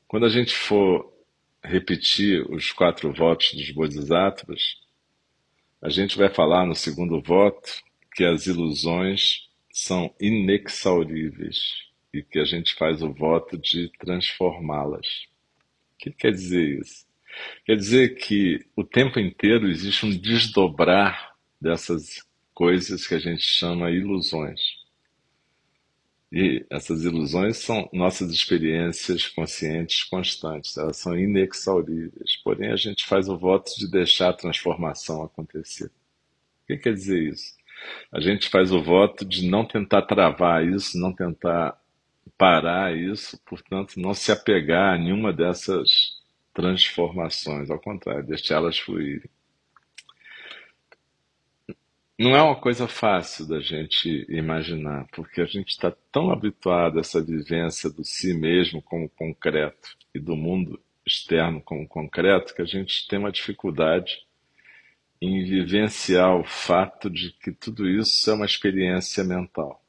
Quando 0.08 0.26
a 0.26 0.28
gente 0.28 0.54
for 0.54 1.12
repetir 1.62 2.48
os 2.50 2.72
quatro 2.72 3.12
votos 3.12 3.52
dos 3.52 3.70
Bodhisattvas, 3.70 4.76
a 5.80 5.88
gente 5.88 6.16
vai 6.16 6.28
falar 6.28 6.66
no 6.66 6.74
segundo 6.74 7.20
voto 7.20 7.70
que 8.14 8.24
as 8.24 8.46
ilusões 8.46 9.48
são 9.72 10.14
inexauríveis 10.20 11.58
e 12.12 12.22
que 12.22 12.38
a 12.38 12.44
gente 12.44 12.74
faz 12.74 13.02
o 13.02 13.12
voto 13.12 13.58
de 13.58 13.90
transformá-las. 13.98 15.06
O 15.94 15.98
que 15.98 16.10
quer 16.10 16.32
dizer 16.32 16.80
isso? 16.80 17.06
Quer 17.64 17.76
dizer 17.76 18.14
que 18.16 18.64
o 18.74 18.82
tempo 18.82 19.20
inteiro 19.20 19.68
existe 19.68 20.06
um 20.06 20.10
desdobrar 20.10 21.35
dessas 21.60 22.24
coisas 22.54 23.06
que 23.06 23.14
a 23.14 23.18
gente 23.18 23.42
chama 23.42 23.90
ilusões. 23.90 24.60
E 26.32 26.66
essas 26.68 27.04
ilusões 27.04 27.58
são 27.58 27.88
nossas 27.92 28.32
experiências 28.32 29.28
conscientes 29.28 30.04
constantes, 30.04 30.76
elas 30.76 30.96
são 30.96 31.16
inexauríveis. 31.16 32.36
Porém, 32.42 32.72
a 32.72 32.76
gente 32.76 33.06
faz 33.06 33.28
o 33.28 33.38
voto 33.38 33.72
de 33.78 33.88
deixar 33.88 34.30
a 34.30 34.32
transformação 34.32 35.22
acontecer. 35.22 35.86
O 35.86 36.66
que 36.66 36.78
quer 36.78 36.94
dizer 36.94 37.22
isso? 37.22 37.54
A 38.12 38.20
gente 38.20 38.48
faz 38.48 38.72
o 38.72 38.82
voto 38.82 39.24
de 39.24 39.48
não 39.48 39.64
tentar 39.64 40.02
travar 40.02 40.66
isso, 40.66 40.98
não 40.98 41.12
tentar 41.12 41.80
parar 42.36 42.96
isso, 42.96 43.38
portanto, 43.46 43.98
não 43.98 44.12
se 44.14 44.32
apegar 44.32 44.94
a 44.94 44.98
nenhuma 44.98 45.32
dessas 45.32 46.20
transformações, 46.52 47.70
ao 47.70 47.78
contrário, 47.78 48.26
deixá-las 48.26 48.78
fluírem. 48.78 49.30
Não 52.18 52.34
é 52.34 52.40
uma 52.40 52.58
coisa 52.58 52.88
fácil 52.88 53.46
da 53.46 53.60
gente 53.60 54.24
imaginar, 54.30 55.06
porque 55.12 55.42
a 55.42 55.44
gente 55.44 55.68
está 55.68 55.90
tão 56.10 56.30
habituado 56.30 56.96
a 56.96 57.00
essa 57.00 57.22
vivência 57.22 57.90
do 57.90 58.02
si 58.02 58.32
mesmo 58.32 58.80
como 58.80 59.06
concreto 59.10 59.96
e 60.14 60.18
do 60.18 60.34
mundo 60.34 60.82
externo 61.04 61.60
como 61.60 61.86
concreto 61.86 62.54
que 62.54 62.62
a 62.62 62.64
gente 62.64 63.06
tem 63.06 63.18
uma 63.18 63.30
dificuldade 63.30 64.26
em 65.20 65.44
vivenciar 65.44 66.34
o 66.36 66.44
fato 66.44 67.10
de 67.10 67.32
que 67.32 67.52
tudo 67.52 67.86
isso 67.86 68.30
é 68.30 68.34
uma 68.34 68.46
experiência 68.46 69.22
mental. 69.22 69.84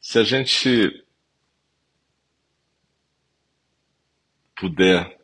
Se 0.00 0.18
a 0.18 0.24
gente 0.24 1.04
puder 4.56 5.23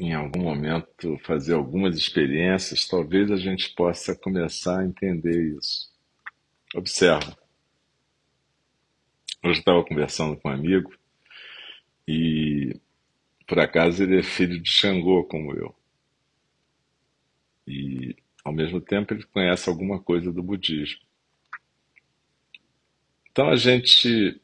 em 0.00 0.14
algum 0.14 0.44
momento 0.44 1.18
fazer 1.24 1.52
algumas 1.52 1.96
experiências, 1.96 2.88
talvez 2.88 3.30
a 3.30 3.36
gente 3.36 3.74
possa 3.74 4.16
começar 4.16 4.80
a 4.80 4.84
entender 4.84 5.54
isso. 5.58 5.92
Observa. 6.74 7.36
Hoje 9.42 9.58
eu 9.58 9.60
estava 9.60 9.84
conversando 9.84 10.36
com 10.38 10.48
um 10.48 10.52
amigo 10.52 10.90
e, 12.08 12.80
por 13.46 13.58
acaso, 13.58 14.02
ele 14.02 14.18
é 14.18 14.22
filho 14.22 14.58
de 14.60 14.70
Xangô, 14.70 15.24
como 15.24 15.52
eu. 15.54 15.74
E, 17.66 18.16
ao 18.42 18.52
mesmo 18.54 18.80
tempo, 18.80 19.12
ele 19.12 19.24
conhece 19.24 19.68
alguma 19.68 20.00
coisa 20.00 20.32
do 20.32 20.42
budismo. 20.42 21.00
Então, 23.30 23.48
a 23.50 23.56
gente 23.56 24.40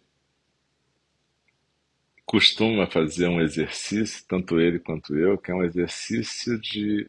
costuma 2.27 2.87
fazer 2.89 3.29
um 3.29 3.41
exercício, 3.41 4.25
tanto 4.29 4.61
ele 4.61 4.81
quanto 4.81 5.17
eu, 5.17 5.39
que 5.39 5.51
é 5.51 5.55
um 5.55 5.65
exercício 5.65 6.59
de 6.61 7.09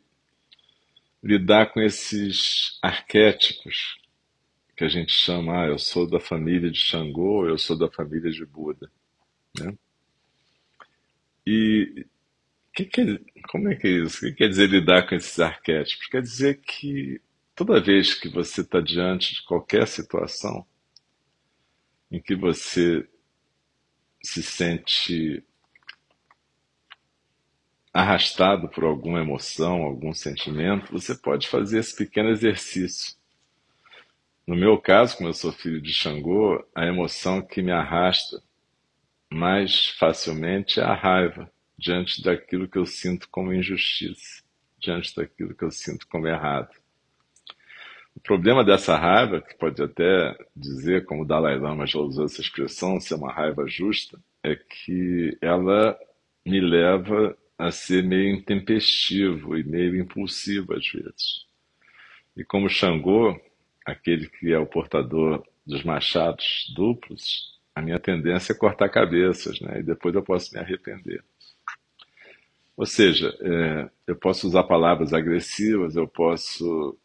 lidar 1.23 1.73
com 1.73 1.81
esses 1.81 2.77
arquétipos 2.81 3.97
que 4.75 4.83
a 4.83 4.87
gente 4.87 5.11
chama, 5.11 5.63
ah, 5.63 5.67
eu 5.67 5.79
sou 5.79 6.07
da 6.07 6.19
família 6.19 6.69
de 6.69 6.77
Xangô, 6.77 7.47
eu 7.47 7.57
sou 7.57 7.75
da 7.75 7.89
família 7.89 8.29
de 8.29 8.45
Buda. 8.45 8.91
Né? 9.59 9.75
E 11.47 12.05
que 12.77 12.85
que, 12.85 13.25
como 13.49 13.69
é 13.69 13.75
que 13.75 13.87
é 13.87 13.91
isso? 14.03 14.17
O 14.17 14.29
que 14.29 14.35
quer 14.35 14.49
dizer 14.49 14.69
lidar 14.69 15.07
com 15.07 15.15
esses 15.15 15.39
arquétipos? 15.39 16.05
Quer 16.07 16.21
dizer 16.21 16.61
que 16.61 17.19
toda 17.55 17.81
vez 17.81 18.13
que 18.13 18.29
você 18.29 18.61
está 18.61 18.79
diante 18.79 19.33
de 19.33 19.43
qualquer 19.45 19.87
situação 19.87 20.63
em 22.11 22.21
que 22.21 22.35
você 22.35 23.07
se 24.27 24.43
sente 24.43 25.41
arrastado 27.93 28.67
por 28.67 28.83
alguma 28.83 29.21
emoção, 29.21 29.83
algum 29.83 30.13
sentimento, 30.13 30.91
você 30.91 31.15
pode 31.15 31.47
fazer 31.47 31.79
esse 31.79 31.95
pequeno 31.95 32.29
exercício. 32.29 33.15
No 34.45 34.55
meu 34.55 34.77
caso, 34.79 35.15
como 35.15 35.29
eu 35.29 35.33
sou 35.33 35.51
filho 35.53 35.81
de 35.81 35.93
Xangô, 35.93 36.63
a 36.75 36.85
emoção 36.85 37.41
que 37.41 37.61
me 37.61 37.71
arrasta 37.71 38.43
mais 39.31 39.87
facilmente 39.91 40.79
é 40.79 40.83
a 40.83 40.93
raiva 40.93 41.49
diante 41.77 42.21
daquilo 42.21 42.67
que 42.67 42.77
eu 42.77 42.85
sinto 42.85 43.29
como 43.29 43.53
injustiça, 43.53 44.43
diante 44.77 45.15
daquilo 45.15 45.55
que 45.55 45.63
eu 45.63 45.71
sinto 45.71 46.05
como 46.07 46.27
errado. 46.27 46.75
O 48.17 48.19
problema 48.19 48.63
dessa 48.63 48.97
raiva, 48.97 49.39
que 49.39 49.55
pode 49.55 49.79
até 49.81 50.35
dizer, 50.55 51.05
como 51.05 51.21
o 51.21 51.25
Dalai 51.25 51.55
Lama 51.55 51.85
já 51.85 51.99
usou 51.99 52.25
essa 52.25 52.41
expressão, 52.41 52.99
ser 52.99 53.13
uma 53.13 53.31
raiva 53.31 53.67
justa, 53.67 54.19
é 54.43 54.55
que 54.55 55.37
ela 55.39 55.95
me 56.43 56.59
leva 56.59 57.37
a 57.59 57.69
ser 57.69 58.03
meio 58.03 58.35
intempestivo 58.35 59.55
e 59.55 59.63
meio 59.63 59.95
impulsivo 59.95 60.73
às 60.73 60.87
vezes. 60.89 61.45
E 62.35 62.43
como 62.43 62.67
Xangô, 62.67 63.39
aquele 63.85 64.27
que 64.27 64.51
é 64.51 64.57
o 64.57 64.65
portador 64.65 65.45
dos 65.63 65.83
machados 65.83 66.73
duplos, 66.75 67.55
a 67.75 67.83
minha 67.83 67.99
tendência 67.99 68.51
é 68.51 68.57
cortar 68.57 68.89
cabeças, 68.89 69.61
né? 69.61 69.79
E 69.79 69.83
depois 69.83 70.15
eu 70.15 70.23
posso 70.23 70.51
me 70.55 70.59
arrepender. 70.59 71.23
Ou 72.75 72.85
seja, 72.87 73.31
é, 73.41 73.89
eu 74.07 74.15
posso 74.15 74.47
usar 74.47 74.63
palavras 74.63 75.13
agressivas, 75.13 75.95
eu 75.95 76.07
posso 76.07 76.97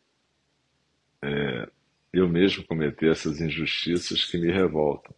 é, 1.22 1.68
eu 2.12 2.28
mesmo 2.28 2.64
cometer 2.64 3.10
essas 3.10 3.40
injustiças 3.40 4.24
que 4.24 4.38
me 4.38 4.50
revoltam. 4.52 5.14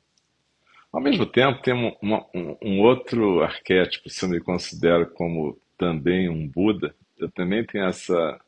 Ao 0.92 1.00
mesmo 1.00 1.26
tempo, 1.26 1.60
tem 1.60 1.74
um, 1.74 1.92
um, 2.00 2.56
um, 2.62 2.80
outro 2.80 3.42
arquétipo, 3.42 4.08
se 4.08 4.24
eu 4.24 4.28
me 4.28 4.40
considero 4.40 5.10
como 5.10 5.58
também 5.76 6.28
um 6.28 6.46
Buda, 6.46 6.94
eu 7.18 7.28
também 7.30 7.64
tenho 7.64 7.86
essa 7.86 8.40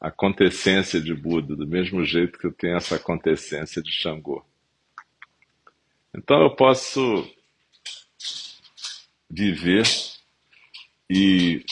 acontecência 0.00 0.98
de 0.98 1.14
Buda, 1.14 1.54
do 1.54 1.66
mesmo 1.66 2.02
jeito 2.04 2.38
que 2.38 2.46
eu 2.46 2.52
tenho 2.52 2.76
essa 2.76 2.96
acontecência 2.96 3.82
de 3.82 3.92
Xangô. 3.92 4.42
Então 6.14 6.40
eu 6.40 6.56
posso 6.56 7.30
viver 9.28 9.84
e, 11.08 11.64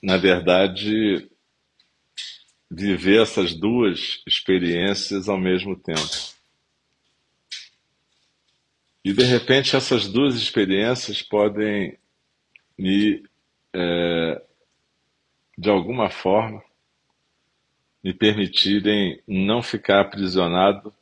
na 0.00 0.16
verdade, 0.16 1.28
viver 2.70 3.22
essas 3.22 3.54
duas 3.54 4.22
experiências 4.26 5.28
ao 5.28 5.38
mesmo 5.38 5.76
tempo. 5.76 6.36
E 9.04 9.12
de 9.12 9.24
repente 9.24 9.76
essas 9.76 10.08
duas 10.08 10.34
experiências 10.34 11.22
podem 11.22 11.96
me, 12.76 13.24
é, 13.72 14.42
de 15.56 15.70
alguma 15.70 16.10
forma, 16.10 16.62
me 18.02 18.12
permitirem 18.12 19.22
não 19.26 19.62
ficar 19.62 20.00
aprisionado 20.00 20.92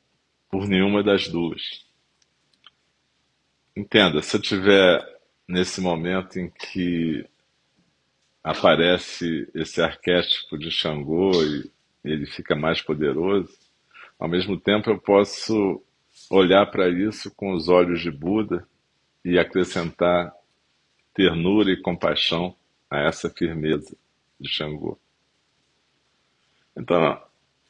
por 0.51 0.69
nenhuma 0.69 1.03
das 1.03 1.29
duas. 1.29 1.85
Entenda, 3.77 4.23
se 4.23 4.37
eu 4.37 4.41
tiver 4.41 5.03
nesse 5.49 5.81
momento 5.81 6.39
em 6.39 6.49
que 6.49 7.27
aparece 8.45 9.49
esse 9.55 9.81
arquétipo 9.81 10.59
de 10.59 10.71
Xangô 10.71 11.33
e 11.43 11.71
ele 12.05 12.27
fica 12.27 12.55
mais 12.55 12.83
poderoso, 12.83 13.51
ao 14.19 14.29
mesmo 14.29 14.61
tempo 14.61 14.91
eu 14.91 14.99
posso 14.99 15.83
olhar 16.31 16.67
para 16.67 16.91
isso 16.91 17.35
com 17.35 17.55
os 17.55 17.69
olhos 17.69 18.03
de 18.03 18.11
Buda 18.11 18.69
e 19.25 19.39
acrescentar 19.39 20.31
ternura 21.15 21.71
e 21.71 21.81
compaixão 21.81 22.55
a 22.91 23.01
essa 23.01 23.31
firmeza 23.31 23.97
de 24.39 24.49
Xangô. 24.51 24.99
Então, 26.77 27.23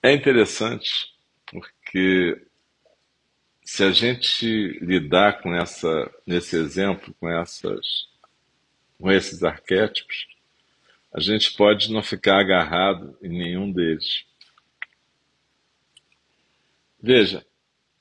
é 0.03 0.13
interessante 0.13 1.15
porque 1.47 2.43
se 3.63 3.85
a 3.85 3.93
gente 3.93 4.79
lidar 4.81 5.41
com 5.41 5.55
essa, 5.55 6.11
nesse 6.27 6.57
exemplo, 6.57 7.15
com 7.21 7.29
essas, 7.29 8.09
com 8.99 9.11
esses 9.11 9.45
arquétipos, 9.45 10.34
a 11.15 11.21
gente 11.21 11.53
pode 11.53 11.93
não 11.93 12.03
ficar 12.03 12.41
agarrado 12.41 13.17
em 13.23 13.29
nenhum 13.29 13.71
deles. 13.71 14.27
Veja, 17.01 17.47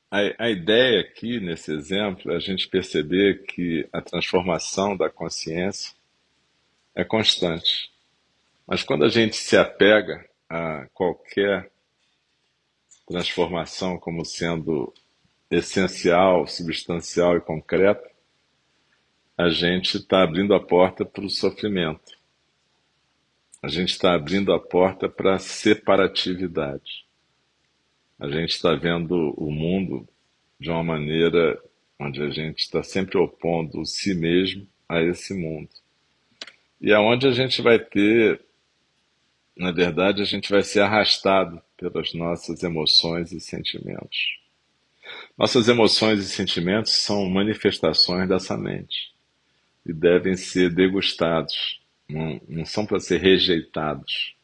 a, 0.09 0.45
a 0.45 0.49
ideia 0.49 1.01
aqui 1.01 1.39
nesse 1.39 1.71
exemplo 1.71 2.31
é 2.31 2.35
a 2.35 2.39
gente 2.39 2.67
perceber 2.67 3.43
que 3.43 3.87
a 3.93 4.01
transformação 4.01 4.97
da 4.97 5.11
consciência 5.11 5.93
é 6.95 7.03
constante. 7.03 7.91
Mas 8.65 8.81
quando 8.81 9.05
a 9.05 9.09
gente 9.09 9.35
se 9.35 9.55
apega 9.55 10.27
a 10.49 10.87
qualquer 10.91 11.71
transformação 13.07 13.99
como 13.99 14.25
sendo 14.25 14.91
essencial, 15.51 16.47
substancial 16.47 17.37
e 17.37 17.41
concreta, 17.41 18.09
a 19.37 19.49
gente 19.49 19.97
está 19.97 20.23
abrindo 20.23 20.55
a 20.55 20.59
porta 20.59 21.05
para 21.05 21.25
o 21.25 21.29
sofrimento. 21.29 22.22
A 23.63 23.69
gente 23.69 23.91
está 23.91 24.13
abrindo 24.13 24.51
a 24.51 24.59
porta 24.59 25.07
para 25.07 25.35
a 25.35 25.39
separatividade. 25.39 27.05
A 28.19 28.27
gente 28.27 28.49
está 28.49 28.75
vendo 28.75 29.33
o 29.37 29.49
mundo 29.49 30.05
de 30.59 30.69
uma 30.69 30.83
maneira 30.83 31.57
onde 31.97 32.21
a 32.21 32.29
gente 32.29 32.59
está 32.59 32.83
sempre 32.83 33.17
opondo 33.17 33.85
si 33.85 34.13
mesmo 34.13 34.67
a 34.89 35.01
esse 35.01 35.33
mundo. 35.33 35.69
E 36.81 36.91
aonde 36.91 37.25
é 37.25 37.29
a 37.29 37.31
gente 37.31 37.61
vai 37.61 37.79
ter, 37.79 38.41
na 39.55 39.71
verdade, 39.71 40.21
a 40.21 40.25
gente 40.25 40.49
vai 40.51 40.61
ser 40.61 40.81
arrastado 40.81 41.61
pelas 41.77 42.13
nossas 42.13 42.61
emoções 42.63 43.31
e 43.31 43.39
sentimentos. 43.39 44.39
Nossas 45.37 45.69
emoções 45.69 46.19
e 46.19 46.25
sentimentos 46.25 46.91
são 46.91 47.29
manifestações 47.29 48.27
dessa 48.27 48.57
mente 48.57 49.13
e 49.85 49.93
devem 49.93 50.35
ser 50.35 50.69
degustados, 50.69 51.81
não, 52.13 52.39
não 52.47 52.65
são 52.65 52.85
para 52.85 52.99
ser 52.99 53.19
rejeitados. 53.19 54.35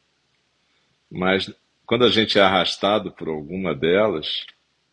Mas 1.10 1.52
quando 1.86 2.04
a 2.04 2.10
gente 2.10 2.38
é 2.38 2.42
arrastado 2.42 3.12
por 3.12 3.28
alguma 3.28 3.74
delas, 3.74 4.44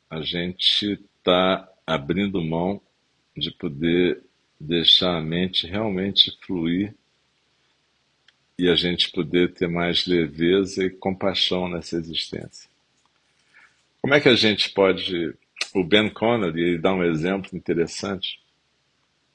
a 0.09 0.21
gente 0.21 0.99
está 1.17 1.67
abrindo 1.85 2.43
mão 2.43 2.81
de 3.35 3.51
poder 3.51 4.23
deixar 4.59 5.17
a 5.17 5.21
mente 5.21 5.67
realmente 5.67 6.35
fluir 6.41 6.95
e 8.57 8.69
a 8.69 8.75
gente 8.75 9.11
poder 9.11 9.53
ter 9.53 9.67
mais 9.67 10.07
leveza 10.07 10.83
e 10.83 10.89
compaixão 10.89 11.69
nessa 11.69 11.95
existência. 11.95 12.69
Como 14.01 14.13
é 14.13 14.19
que 14.19 14.29
a 14.29 14.35
gente 14.35 14.69
pode 14.71 15.35
o 15.73 15.83
Ben 15.83 16.09
Connery 16.09 16.61
ele 16.61 16.77
dá 16.77 16.93
um 16.93 17.03
exemplo 17.03 17.55
interessante 17.55 18.39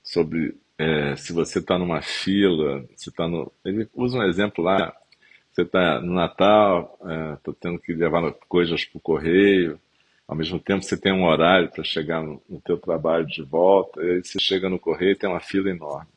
sobre 0.02 0.56
é, 0.82 1.16
se 1.16 1.32
você 1.32 1.60
está 1.60 1.78
numa 1.78 2.02
fila, 2.02 2.84
você 2.96 3.08
tá 3.08 3.28
no, 3.28 3.52
ele 3.64 3.88
usa 3.94 4.18
um 4.18 4.24
exemplo 4.24 4.64
lá, 4.64 4.92
você 5.52 5.62
está 5.62 6.00
no 6.00 6.12
Natal, 6.12 6.98
está 7.36 7.52
é, 7.52 7.54
tendo 7.60 7.78
que 7.78 7.92
levar 7.92 8.32
coisas 8.48 8.84
para 8.84 8.98
o 8.98 9.00
correio, 9.00 9.80
ao 10.26 10.34
mesmo 10.34 10.58
tempo 10.58 10.82
você 10.82 10.96
tem 10.96 11.12
um 11.12 11.24
horário 11.24 11.70
para 11.70 11.84
chegar 11.84 12.20
no, 12.20 12.42
no 12.48 12.60
teu 12.60 12.76
trabalho 12.76 13.24
de 13.24 13.42
volta, 13.42 14.02
e 14.02 14.10
aí 14.10 14.24
você 14.24 14.40
chega 14.40 14.68
no 14.68 14.78
correio 14.78 15.12
e 15.12 15.16
tem 15.16 15.30
uma 15.30 15.38
fila 15.38 15.70
enorme. 15.70 16.10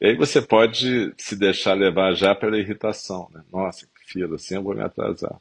E 0.00 0.06
aí 0.06 0.16
você 0.16 0.40
pode 0.40 1.12
se 1.18 1.34
deixar 1.34 1.74
levar 1.74 2.14
já 2.14 2.36
pela 2.36 2.58
irritação, 2.58 3.28
né? 3.32 3.42
Nossa, 3.52 3.86
que 3.86 4.12
fila, 4.12 4.36
assim 4.36 4.54
eu 4.54 4.62
vou 4.62 4.76
me 4.76 4.82
atrasar. 4.82 5.40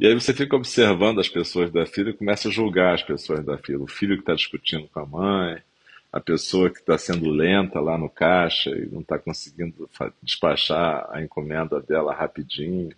E 0.00 0.06
aí 0.06 0.14
você 0.14 0.34
fica 0.34 0.56
observando 0.56 1.20
as 1.20 1.28
pessoas 1.28 1.70
da 1.70 1.86
fila 1.86 2.10
e 2.10 2.14
começa 2.14 2.48
a 2.48 2.50
julgar 2.50 2.94
as 2.94 3.02
pessoas 3.04 3.44
da 3.44 3.56
fila. 3.56 3.84
O 3.84 3.86
filho 3.86 4.16
que 4.16 4.22
está 4.22 4.34
discutindo 4.34 4.88
com 4.88 4.98
a 4.98 5.06
mãe, 5.06 5.62
a 6.14 6.20
pessoa 6.20 6.70
que 6.70 6.78
está 6.78 6.96
sendo 6.96 7.28
lenta 7.28 7.80
lá 7.80 7.98
no 7.98 8.08
caixa 8.08 8.70
e 8.70 8.86
não 8.86 9.00
está 9.00 9.18
conseguindo 9.18 9.90
despachar 10.22 11.08
a 11.10 11.20
encomenda 11.20 11.80
dela 11.80 12.14
rapidinho. 12.14 12.94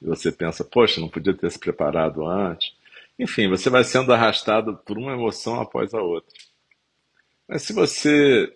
E 0.00 0.06
você 0.06 0.32
pensa, 0.32 0.64
poxa, 0.64 0.98
não 0.98 1.10
podia 1.10 1.34
ter 1.34 1.50
se 1.50 1.58
preparado 1.58 2.26
antes. 2.26 2.74
Enfim, 3.18 3.48
você 3.48 3.68
vai 3.68 3.84
sendo 3.84 4.14
arrastado 4.14 4.78
por 4.78 4.96
uma 4.96 5.12
emoção 5.12 5.60
após 5.60 5.92
a 5.92 6.00
outra. 6.00 6.32
Mas 7.46 7.64
se 7.64 7.74
você 7.74 8.50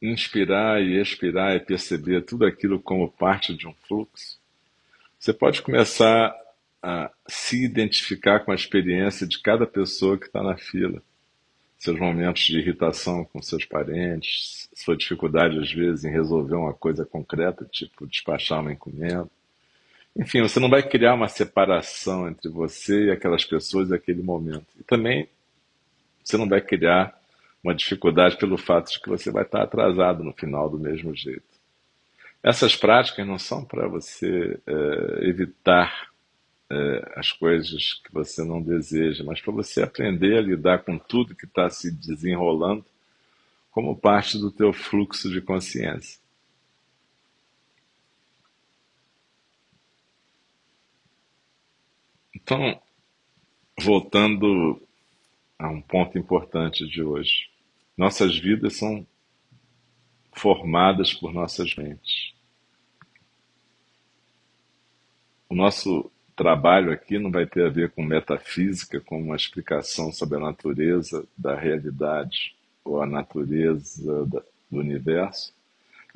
inspirar 0.00 0.80
e 0.80 0.98
expirar 0.98 1.56
e 1.56 1.60
perceber 1.60 2.22
tudo 2.22 2.46
aquilo 2.46 2.80
como 2.80 3.12
parte 3.12 3.54
de 3.54 3.68
um 3.68 3.74
fluxo, 3.86 4.38
você 5.18 5.34
pode 5.34 5.60
começar 5.60 6.34
a 6.82 7.10
se 7.28 7.62
identificar 7.62 8.40
com 8.40 8.50
a 8.50 8.54
experiência 8.54 9.26
de 9.26 9.38
cada 9.42 9.66
pessoa 9.66 10.16
que 10.16 10.24
está 10.24 10.42
na 10.42 10.56
fila. 10.56 11.02
Seus 11.78 11.98
momentos 11.98 12.42
de 12.42 12.58
irritação 12.58 13.24
com 13.24 13.40
seus 13.40 13.64
parentes, 13.64 14.68
sua 14.74 14.96
dificuldade, 14.96 15.58
às 15.58 15.72
vezes, 15.72 16.04
em 16.04 16.10
resolver 16.10 16.56
uma 16.56 16.74
coisa 16.74 17.04
concreta, 17.06 17.64
tipo 17.64 18.06
despachar 18.06 18.60
uma 18.60 18.72
encomenda. 18.72 19.28
Enfim, 20.16 20.42
você 20.42 20.58
não 20.58 20.68
vai 20.68 20.82
criar 20.82 21.14
uma 21.14 21.28
separação 21.28 22.28
entre 22.28 22.48
você 22.48 23.06
e 23.06 23.10
aquelas 23.10 23.44
pessoas 23.44 23.90
naquele 23.90 24.22
momento. 24.22 24.66
E 24.78 24.82
também 24.82 25.28
você 26.24 26.36
não 26.36 26.48
vai 26.48 26.60
criar 26.60 27.16
uma 27.62 27.74
dificuldade 27.74 28.36
pelo 28.36 28.58
fato 28.58 28.90
de 28.90 29.00
que 29.00 29.08
você 29.08 29.30
vai 29.30 29.44
estar 29.44 29.62
atrasado 29.62 30.24
no 30.24 30.32
final 30.32 30.68
do 30.68 30.78
mesmo 30.78 31.14
jeito. 31.14 31.42
Essas 32.42 32.74
práticas 32.76 33.26
não 33.26 33.38
são 33.38 33.64
para 33.64 33.86
você 33.88 34.58
é, 34.66 35.28
evitar 35.28 36.07
é, 36.70 37.12
as 37.16 37.32
coisas 37.32 37.94
que 38.04 38.12
você 38.12 38.44
não 38.44 38.60
deseja, 38.60 39.24
mas 39.24 39.40
para 39.40 39.52
você 39.52 39.82
aprender 39.82 40.36
a 40.36 40.42
lidar 40.42 40.84
com 40.84 40.98
tudo 40.98 41.34
que 41.34 41.46
está 41.46 41.70
se 41.70 41.90
desenrolando 41.90 42.84
como 43.70 43.96
parte 43.96 44.38
do 44.38 44.50
teu 44.50 44.72
fluxo 44.72 45.30
de 45.30 45.40
consciência. 45.40 46.20
Então, 52.34 52.80
voltando 53.78 54.82
a 55.58 55.68
um 55.68 55.80
ponto 55.80 56.18
importante 56.18 56.86
de 56.86 57.02
hoje, 57.02 57.50
nossas 57.96 58.38
vidas 58.38 58.76
são 58.76 59.06
formadas 60.32 61.12
por 61.12 61.32
nossas 61.32 61.74
mentes. 61.74 62.32
O 65.48 65.54
nosso 65.54 66.10
trabalho 66.38 66.92
aqui 66.92 67.18
não 67.18 67.32
vai 67.32 67.44
ter 67.44 67.66
a 67.66 67.68
ver 67.68 67.90
com 67.90 68.02
metafísica, 68.04 69.00
com 69.00 69.20
uma 69.20 69.34
explicação 69.34 70.12
sobre 70.12 70.38
a 70.38 70.40
natureza 70.40 71.26
da 71.36 71.56
realidade 71.56 72.54
ou 72.84 73.02
a 73.02 73.06
natureza 73.06 74.24
do 74.24 74.44
universo, 74.70 75.52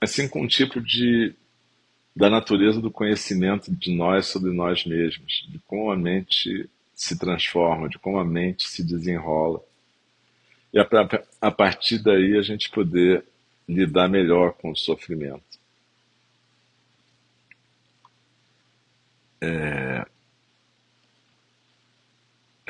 mas 0.01 0.13
sim 0.13 0.29
com 0.29 0.43
um 0.43 0.47
tipo 0.47 0.81
de 0.81 1.35
da 2.15 2.29
natureza 2.29 2.81
do 2.81 2.91
conhecimento 2.91 3.75
de 3.75 3.91
nós 3.91 4.27
sobre 4.27 4.53
nós 4.53 4.85
mesmos, 4.85 5.47
de 5.49 5.59
como 5.61 5.91
a 5.91 5.97
mente 5.97 6.69
se 6.95 7.19
transforma, 7.19 7.89
de 7.89 7.99
como 7.99 8.19
a 8.19 8.25
mente 8.25 8.69
se 8.69 8.85
desenrola. 8.85 9.61
E 10.73 10.79
a, 10.79 10.87
a 11.41 11.51
partir 11.51 11.99
daí 11.99 12.37
a 12.37 12.43
gente 12.43 12.71
poder 12.71 13.25
lidar 13.67 14.09
melhor 14.09 14.53
com 14.53 14.71
o 14.71 14.77
sofrimento. 14.77 15.59
É, 19.41 19.82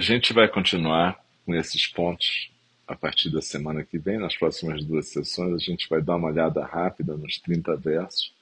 a 0.02 0.04
gente 0.04 0.32
vai 0.32 0.48
continuar 0.48 1.24
com 1.46 1.54
esses 1.54 1.86
pontos 1.86 2.50
a 2.88 2.96
partir 2.96 3.30
da 3.30 3.40
semana 3.40 3.84
que 3.84 3.96
vem. 3.96 4.18
Nas 4.18 4.36
próximas 4.36 4.84
duas 4.84 5.06
sessões, 5.06 5.54
a 5.54 5.58
gente 5.58 5.88
vai 5.88 6.02
dar 6.02 6.16
uma 6.16 6.26
olhada 6.26 6.64
rápida 6.64 7.16
nos 7.16 7.38
30 7.38 7.76
versos 7.76 8.34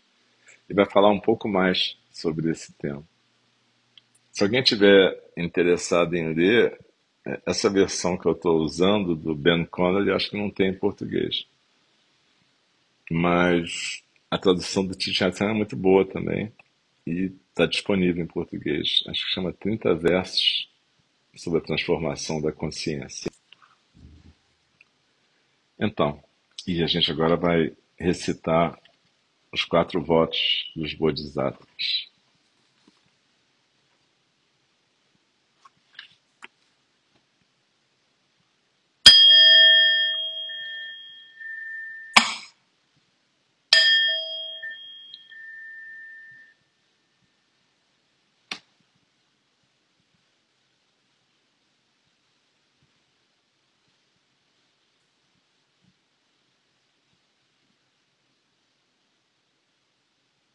e 0.71 0.73
vai 0.73 0.87
falar 0.87 1.11
um 1.11 1.21
pouco 1.21 1.47
mais 1.47 1.99
sobre 2.11 2.51
esse 2.51 2.73
tema. 2.73 3.05
Se 4.33 4.43
alguém 4.43 4.63
tiver 4.63 5.23
interessado 5.37 6.15
em 6.15 6.33
ler, 6.33 6.81
é, 7.27 7.39
essa 7.45 7.69
versão 7.69 8.17
que 8.17 8.25
eu 8.25 8.33
estou 8.33 8.57
usando 8.63 9.15
do 9.15 9.35
Ben 9.35 9.67
Connolly, 9.67 10.13
acho 10.13 10.31
que 10.31 10.39
não 10.39 10.49
tem 10.49 10.71
em 10.71 10.79
português. 10.79 11.47
Mas 13.11 14.03
a 14.31 14.39
tradução 14.39 14.87
do 14.87 14.95
Thich 14.95 15.23
é 15.23 15.53
muito 15.53 15.77
boa 15.77 16.07
também 16.07 16.51
e 17.07 17.31
está 17.51 17.67
disponível 17.67 18.25
em 18.25 18.27
português. 18.27 19.05
Acho 19.07 19.27
que 19.27 19.35
chama 19.35 19.53
30 19.53 19.95
versos 19.95 20.71
sobre 21.35 21.59
a 21.61 21.63
transformação 21.63 22.41
da 22.41 22.53
consciência. 22.53 23.31
Então, 25.79 26.23
e 26.67 26.83
a 26.83 26.87
gente 26.87 27.11
agora 27.11 27.37
vai 27.37 27.75
recitar 27.99 28.79
os 29.53 29.65
quatro 29.65 30.03
votos 30.03 30.71
dos 30.77 30.95
Bodhisattvas. 30.95 32.10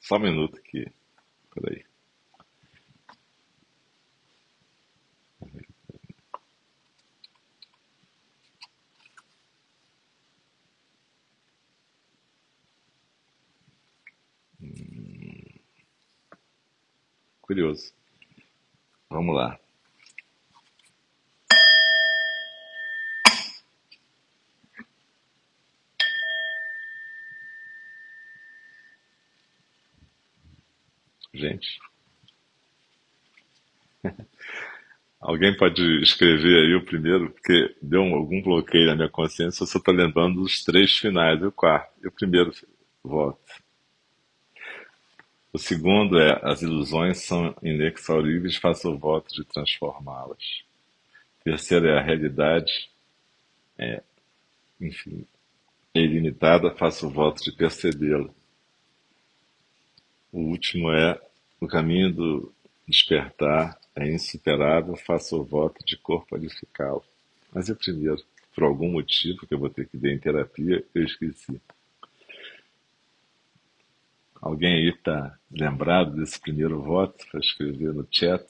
Só 0.05 0.17
um 0.17 0.19
minuto 0.19 0.59
aqui. 0.59 0.85
Peraí. 1.51 1.83
Curioso. 17.41 17.91
Vamos 19.09 19.35
lá. 19.35 19.59
Gente. 31.35 31.54
Alguém 35.19 35.55
pode 35.57 35.81
escrever 36.03 36.65
aí 36.65 36.75
o 36.75 36.85
primeiro, 36.85 37.31
porque 37.31 37.75
deu 37.81 38.03
algum 38.03 38.41
bloqueio 38.41 38.85
na 38.87 38.95
minha 38.95 39.09
consciência, 39.09 39.63
eu 39.63 39.67
só 39.67 39.79
estou 39.79 39.93
lembrando 39.93 40.41
dos 40.41 40.63
três 40.63 40.97
finais, 40.97 41.41
o 41.41 41.51
quarto, 41.51 41.91
e 42.03 42.07
o 42.07 42.11
primeiro 42.11 42.51
voto. 43.03 43.39
O 45.51 45.57
segundo 45.57 46.19
é, 46.19 46.39
as 46.43 46.61
ilusões 46.61 47.19
são 47.19 47.55
inexauríveis, 47.63 48.57
faça 48.57 48.89
o 48.89 48.97
voto 48.97 49.33
de 49.33 49.43
transformá-las. 49.45 50.63
Terceiro 51.43 51.87
é, 51.87 51.97
a 51.97 52.01
realidade 52.01 52.89
é, 53.77 54.03
é 54.81 55.99
ilimitada, 55.99 56.75
faça 56.75 57.07
o 57.07 57.09
voto 57.09 57.41
de 57.41 57.51
percebê-la. 57.51 58.29
O 60.31 60.41
último 60.41 60.91
é, 60.91 61.21
o 61.59 61.67
caminho 61.67 62.13
do 62.13 62.53
despertar 62.87 63.79
é 63.95 64.07
insuperável, 64.07 64.95
faça 64.95 65.35
o 65.35 65.43
voto 65.43 65.83
de 65.85 65.97
corporificá-lo. 65.97 67.03
Mas 67.53 67.69
é 67.69 67.73
o 67.73 67.75
primeiro, 67.75 68.21
por 68.53 68.63
algum 68.63 68.91
motivo 68.91 69.45
que 69.47 69.53
eu 69.53 69.59
vou 69.59 69.69
ter 69.69 69.87
que 69.87 69.97
ver 69.97 70.13
em 70.13 70.19
terapia, 70.19 70.85
eu 70.93 71.03
esqueci. 71.03 71.61
Alguém 74.41 74.73
aí 74.73 74.89
está 74.89 75.37
lembrado 75.49 76.15
desse 76.15 76.39
primeiro 76.39 76.81
voto 76.81 77.25
para 77.31 77.39
escrever 77.39 77.93
no 77.93 78.07
chat? 78.11 78.45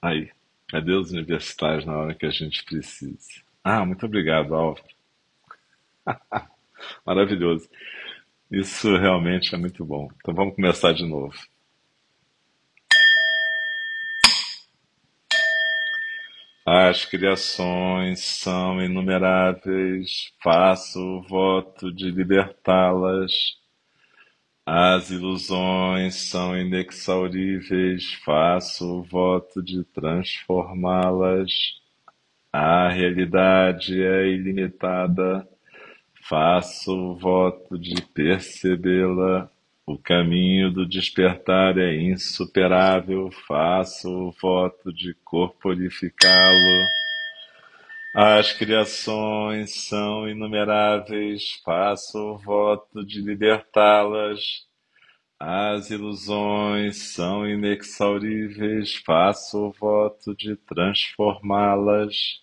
Aí, 0.00 0.30
cadê 0.68 0.92
os 0.92 1.10
universitários 1.10 1.84
na 1.84 1.96
hora 1.96 2.14
que 2.14 2.26
a 2.26 2.30
gente 2.30 2.64
precisa? 2.64 3.42
Ah, 3.64 3.84
muito 3.84 4.06
obrigado, 4.06 4.54
Álvaro. 4.54 4.84
Maravilhoso. 7.04 7.68
Isso 8.50 8.96
realmente 8.96 9.54
é 9.54 9.58
muito 9.58 9.84
bom. 9.84 10.08
Então 10.16 10.34
vamos 10.34 10.56
começar 10.56 10.92
de 10.92 11.06
novo. 11.06 11.34
As 16.66 17.04
criações 17.04 18.20
são 18.20 18.82
inumeráveis, 18.82 20.32
faço 20.42 21.00
o 21.00 21.22
voto 21.22 21.92
de 21.92 22.10
libertá-las. 22.10 23.32
As 24.64 25.10
ilusões 25.10 26.14
são 26.14 26.56
inexauríveis, 26.56 28.14
faço 28.24 29.00
o 29.00 29.02
voto 29.02 29.62
de 29.62 29.84
transformá-las. 29.84 31.50
A 32.52 32.88
realidade 32.88 34.00
é 34.02 34.28
ilimitada, 34.28 35.48
faço 36.30 36.96
o 36.96 37.16
voto 37.16 37.76
de 37.76 38.00
percebê-la. 38.14 39.50
O 39.84 39.98
caminho 39.98 40.70
do 40.70 40.86
despertar 40.86 41.76
é 41.76 41.96
insuperável, 42.00 43.28
faço 43.48 44.08
o 44.08 44.30
voto 44.40 44.92
de 44.92 45.12
corporificá-lo. 45.24 46.86
As 48.14 48.52
criações 48.52 49.88
são 49.88 50.28
inumeráveis, 50.28 51.60
faço 51.64 52.16
o 52.16 52.38
voto 52.38 53.04
de 53.04 53.20
libertá-las. 53.20 54.68
As 55.36 55.90
ilusões 55.90 57.12
são 57.12 57.44
inexauríveis, 57.44 58.94
faço 59.04 59.66
o 59.66 59.72
voto 59.72 60.36
de 60.36 60.54
transformá-las. 60.54 62.40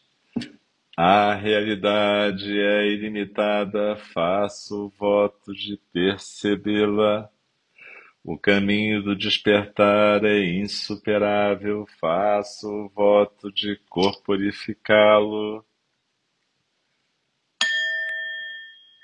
A 1.00 1.36
realidade 1.36 2.60
é 2.60 2.88
ilimitada, 2.88 3.96
faço 3.98 4.88
o 4.88 4.90
voto 4.90 5.54
de 5.54 5.78
percebê-la. 5.94 7.30
O 8.24 8.36
caminho 8.36 9.04
do 9.04 9.16
despertar 9.16 10.26
é 10.26 10.44
insuperável, 10.60 11.86
faço 12.02 12.68
o 12.68 12.90
voto 12.90 13.52
de 13.52 13.80
corporificá-lo. 13.88 15.64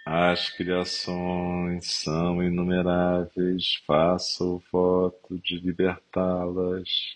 As 0.03 0.49
criações 0.49 1.86
são 1.91 2.41
inumeráveis, 2.41 3.75
faço 3.86 4.56
o 4.56 4.63
voto 4.71 5.38
de 5.38 5.60
libertá-las. 5.60 7.15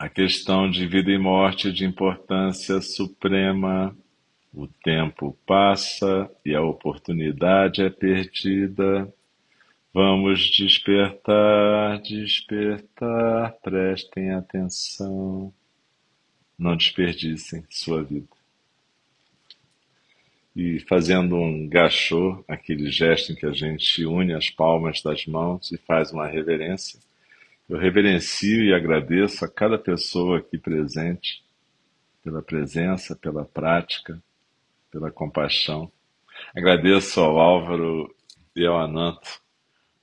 A 0.00 0.08
questão 0.08 0.70
de 0.70 0.86
vida 0.86 1.10
e 1.10 1.18
morte 1.18 1.68
é 1.68 1.70
de 1.70 1.84
importância 1.84 2.80
suprema 2.80 3.94
o 4.50 4.66
tempo 4.66 5.36
passa 5.44 6.30
e 6.42 6.54
a 6.54 6.62
oportunidade 6.62 7.82
é 7.82 7.90
perdida. 7.90 9.12
Vamos 9.92 10.40
despertar, 10.56 12.00
despertar, 12.00 13.52
prestem 13.62 14.30
atenção. 14.30 15.52
Não 16.58 16.78
desperdicem 16.78 17.62
sua 17.68 18.02
vida. 18.02 18.26
E 20.56 20.80
fazendo 20.80 21.36
um 21.36 21.68
gachô, 21.68 22.42
aquele 22.48 22.90
gesto 22.90 23.32
em 23.32 23.34
que 23.34 23.44
a 23.44 23.52
gente 23.52 24.06
une 24.06 24.32
as 24.32 24.48
palmas 24.48 25.02
das 25.02 25.26
mãos 25.26 25.70
e 25.70 25.76
faz 25.76 26.10
uma 26.10 26.26
reverência, 26.26 26.98
eu 27.70 27.78
reverencio 27.78 28.64
e 28.64 28.74
agradeço 28.74 29.44
a 29.44 29.48
cada 29.48 29.78
pessoa 29.78 30.38
aqui 30.38 30.58
presente 30.58 31.44
pela 32.20 32.42
presença, 32.42 33.14
pela 33.14 33.44
prática, 33.44 34.20
pela 34.90 35.08
compaixão. 35.08 35.88
Agradeço 36.52 37.20
ao 37.20 37.38
Álvaro 37.38 38.12
e 38.56 38.66
ao 38.66 38.76
Ananto 38.76 39.40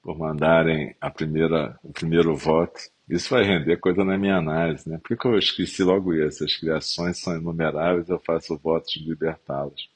por 0.02 0.18
mandarem 0.18 0.96
a 1.02 1.10
primeira, 1.10 1.78
o 1.84 1.92
primeiro 1.92 2.38
voto. 2.38 2.80
Isso 3.10 3.30
vai 3.30 3.44
render 3.44 3.76
coisa 3.76 4.02
na 4.06 4.18
minha 4.18 4.38
análise, 4.38 4.90
né? 4.90 4.98
Por 5.04 5.18
que 5.18 5.28
eu 5.28 5.38
esqueci 5.38 5.84
logo 5.84 6.14
isso? 6.14 6.46
As 6.46 6.56
criações 6.56 7.20
são 7.20 7.36
inumeráveis, 7.36 8.08
eu 8.08 8.20
faço 8.20 8.54
o 8.54 8.58
voto 8.58 8.88
de 8.94 9.04
libertá-las. 9.04 9.90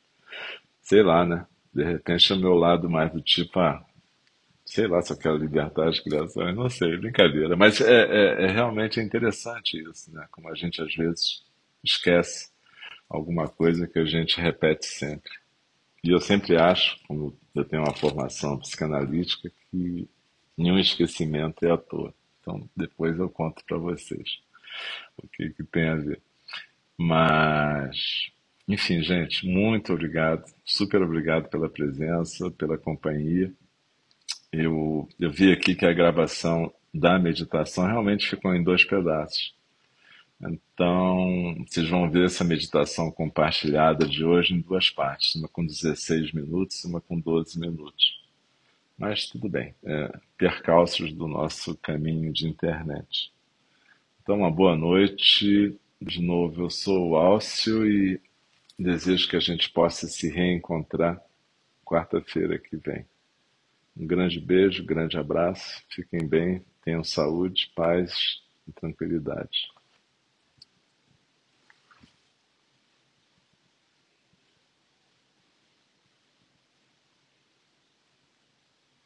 Sei 0.81 1.01
lá, 1.01 1.25
né? 1.25 1.45
De 1.73 1.85
repente 1.85 2.33
é 2.33 2.35
o 2.35 2.39
meu 2.39 2.53
lado 2.53 2.89
mais 2.89 3.13
do 3.13 3.21
tipo, 3.21 3.57
ah, 3.61 3.81
sei 4.71 4.87
lá 4.87 5.01
se 5.01 5.11
eu 5.11 5.17
quero 5.17 5.35
libertar 5.35 5.89
as 5.89 5.99
criações, 5.99 6.55
não 6.55 6.69
sei, 6.69 6.95
brincadeira. 6.95 7.57
Mas 7.57 7.81
é, 7.81 8.03
é, 8.03 8.43
é 8.45 8.47
realmente 8.47 9.01
interessante 9.01 9.77
isso, 9.77 10.09
né? 10.13 10.25
Como 10.31 10.47
a 10.47 10.55
gente 10.55 10.81
às 10.81 10.95
vezes 10.95 11.43
esquece 11.83 12.49
alguma 13.09 13.49
coisa 13.49 13.85
que 13.85 13.99
a 13.99 14.05
gente 14.05 14.39
repete 14.39 14.85
sempre. 14.85 15.29
E 16.01 16.09
eu 16.09 16.21
sempre 16.21 16.55
acho, 16.55 16.97
como 17.05 17.37
eu 17.53 17.65
tenho 17.65 17.83
uma 17.83 17.93
formação 17.93 18.57
psicanalítica, 18.59 19.51
que 19.69 20.07
nenhum 20.57 20.79
esquecimento 20.79 21.65
é 21.65 21.71
à 21.71 21.77
toa. 21.77 22.13
Então, 22.39 22.65
depois 22.73 23.19
eu 23.19 23.29
conto 23.29 23.61
para 23.65 23.77
vocês 23.77 24.39
o 25.21 25.27
que, 25.27 25.49
que 25.49 25.65
tem 25.65 25.89
a 25.89 25.95
ver. 25.95 26.21
Mas, 26.97 28.31
enfim, 28.65 29.03
gente, 29.03 29.45
muito 29.45 29.91
obrigado, 29.91 30.45
super 30.63 31.01
obrigado 31.01 31.49
pela 31.49 31.69
presença, 31.69 32.49
pela 32.51 32.77
companhia. 32.77 33.53
Eu, 34.51 35.07
eu 35.17 35.31
vi 35.31 35.51
aqui 35.51 35.75
que 35.75 35.85
a 35.85 35.93
gravação 35.93 36.73
da 36.93 37.17
meditação 37.17 37.85
realmente 37.85 38.29
ficou 38.29 38.53
em 38.53 38.61
dois 38.61 38.83
pedaços. 38.83 39.55
Então, 40.41 41.55
vocês 41.67 41.87
vão 41.87 42.09
ver 42.09 42.25
essa 42.25 42.43
meditação 42.43 43.11
compartilhada 43.11 44.05
de 44.05 44.25
hoje 44.25 44.53
em 44.53 44.61
duas 44.61 44.89
partes, 44.89 45.35
uma 45.35 45.47
com 45.47 45.65
16 45.65 46.33
minutos 46.33 46.83
e 46.83 46.87
uma 46.87 46.99
com 46.99 47.19
12 47.19 47.59
minutos. 47.59 48.19
Mas 48.97 49.27
tudo 49.27 49.47
bem, 49.47 49.73
é, 49.83 50.19
percalços 50.37 51.13
do 51.13 51.27
nosso 51.27 51.75
caminho 51.77 52.33
de 52.33 52.47
internet. 52.47 53.31
Então, 54.21 54.37
uma 54.37 54.51
boa 54.51 54.75
noite. 54.75 55.77
De 56.01 56.21
novo, 56.21 56.63
eu 56.63 56.69
sou 56.69 57.09
o 57.09 57.15
Álcio 57.15 57.85
e 57.85 58.19
desejo 58.77 59.29
que 59.29 59.35
a 59.35 59.39
gente 59.39 59.69
possa 59.69 60.07
se 60.07 60.29
reencontrar 60.29 61.21
quarta-feira 61.85 62.57
que 62.57 62.75
vem. 62.75 63.05
Um 64.01 64.07
grande 64.07 64.39
beijo, 64.39 64.83
grande 64.83 65.15
abraço, 65.15 65.83
fiquem 65.91 66.27
bem, 66.27 66.65
tenham 66.83 67.03
saúde, 67.03 67.71
paz 67.75 68.41
e 68.67 68.71
tranquilidade. 68.73 69.67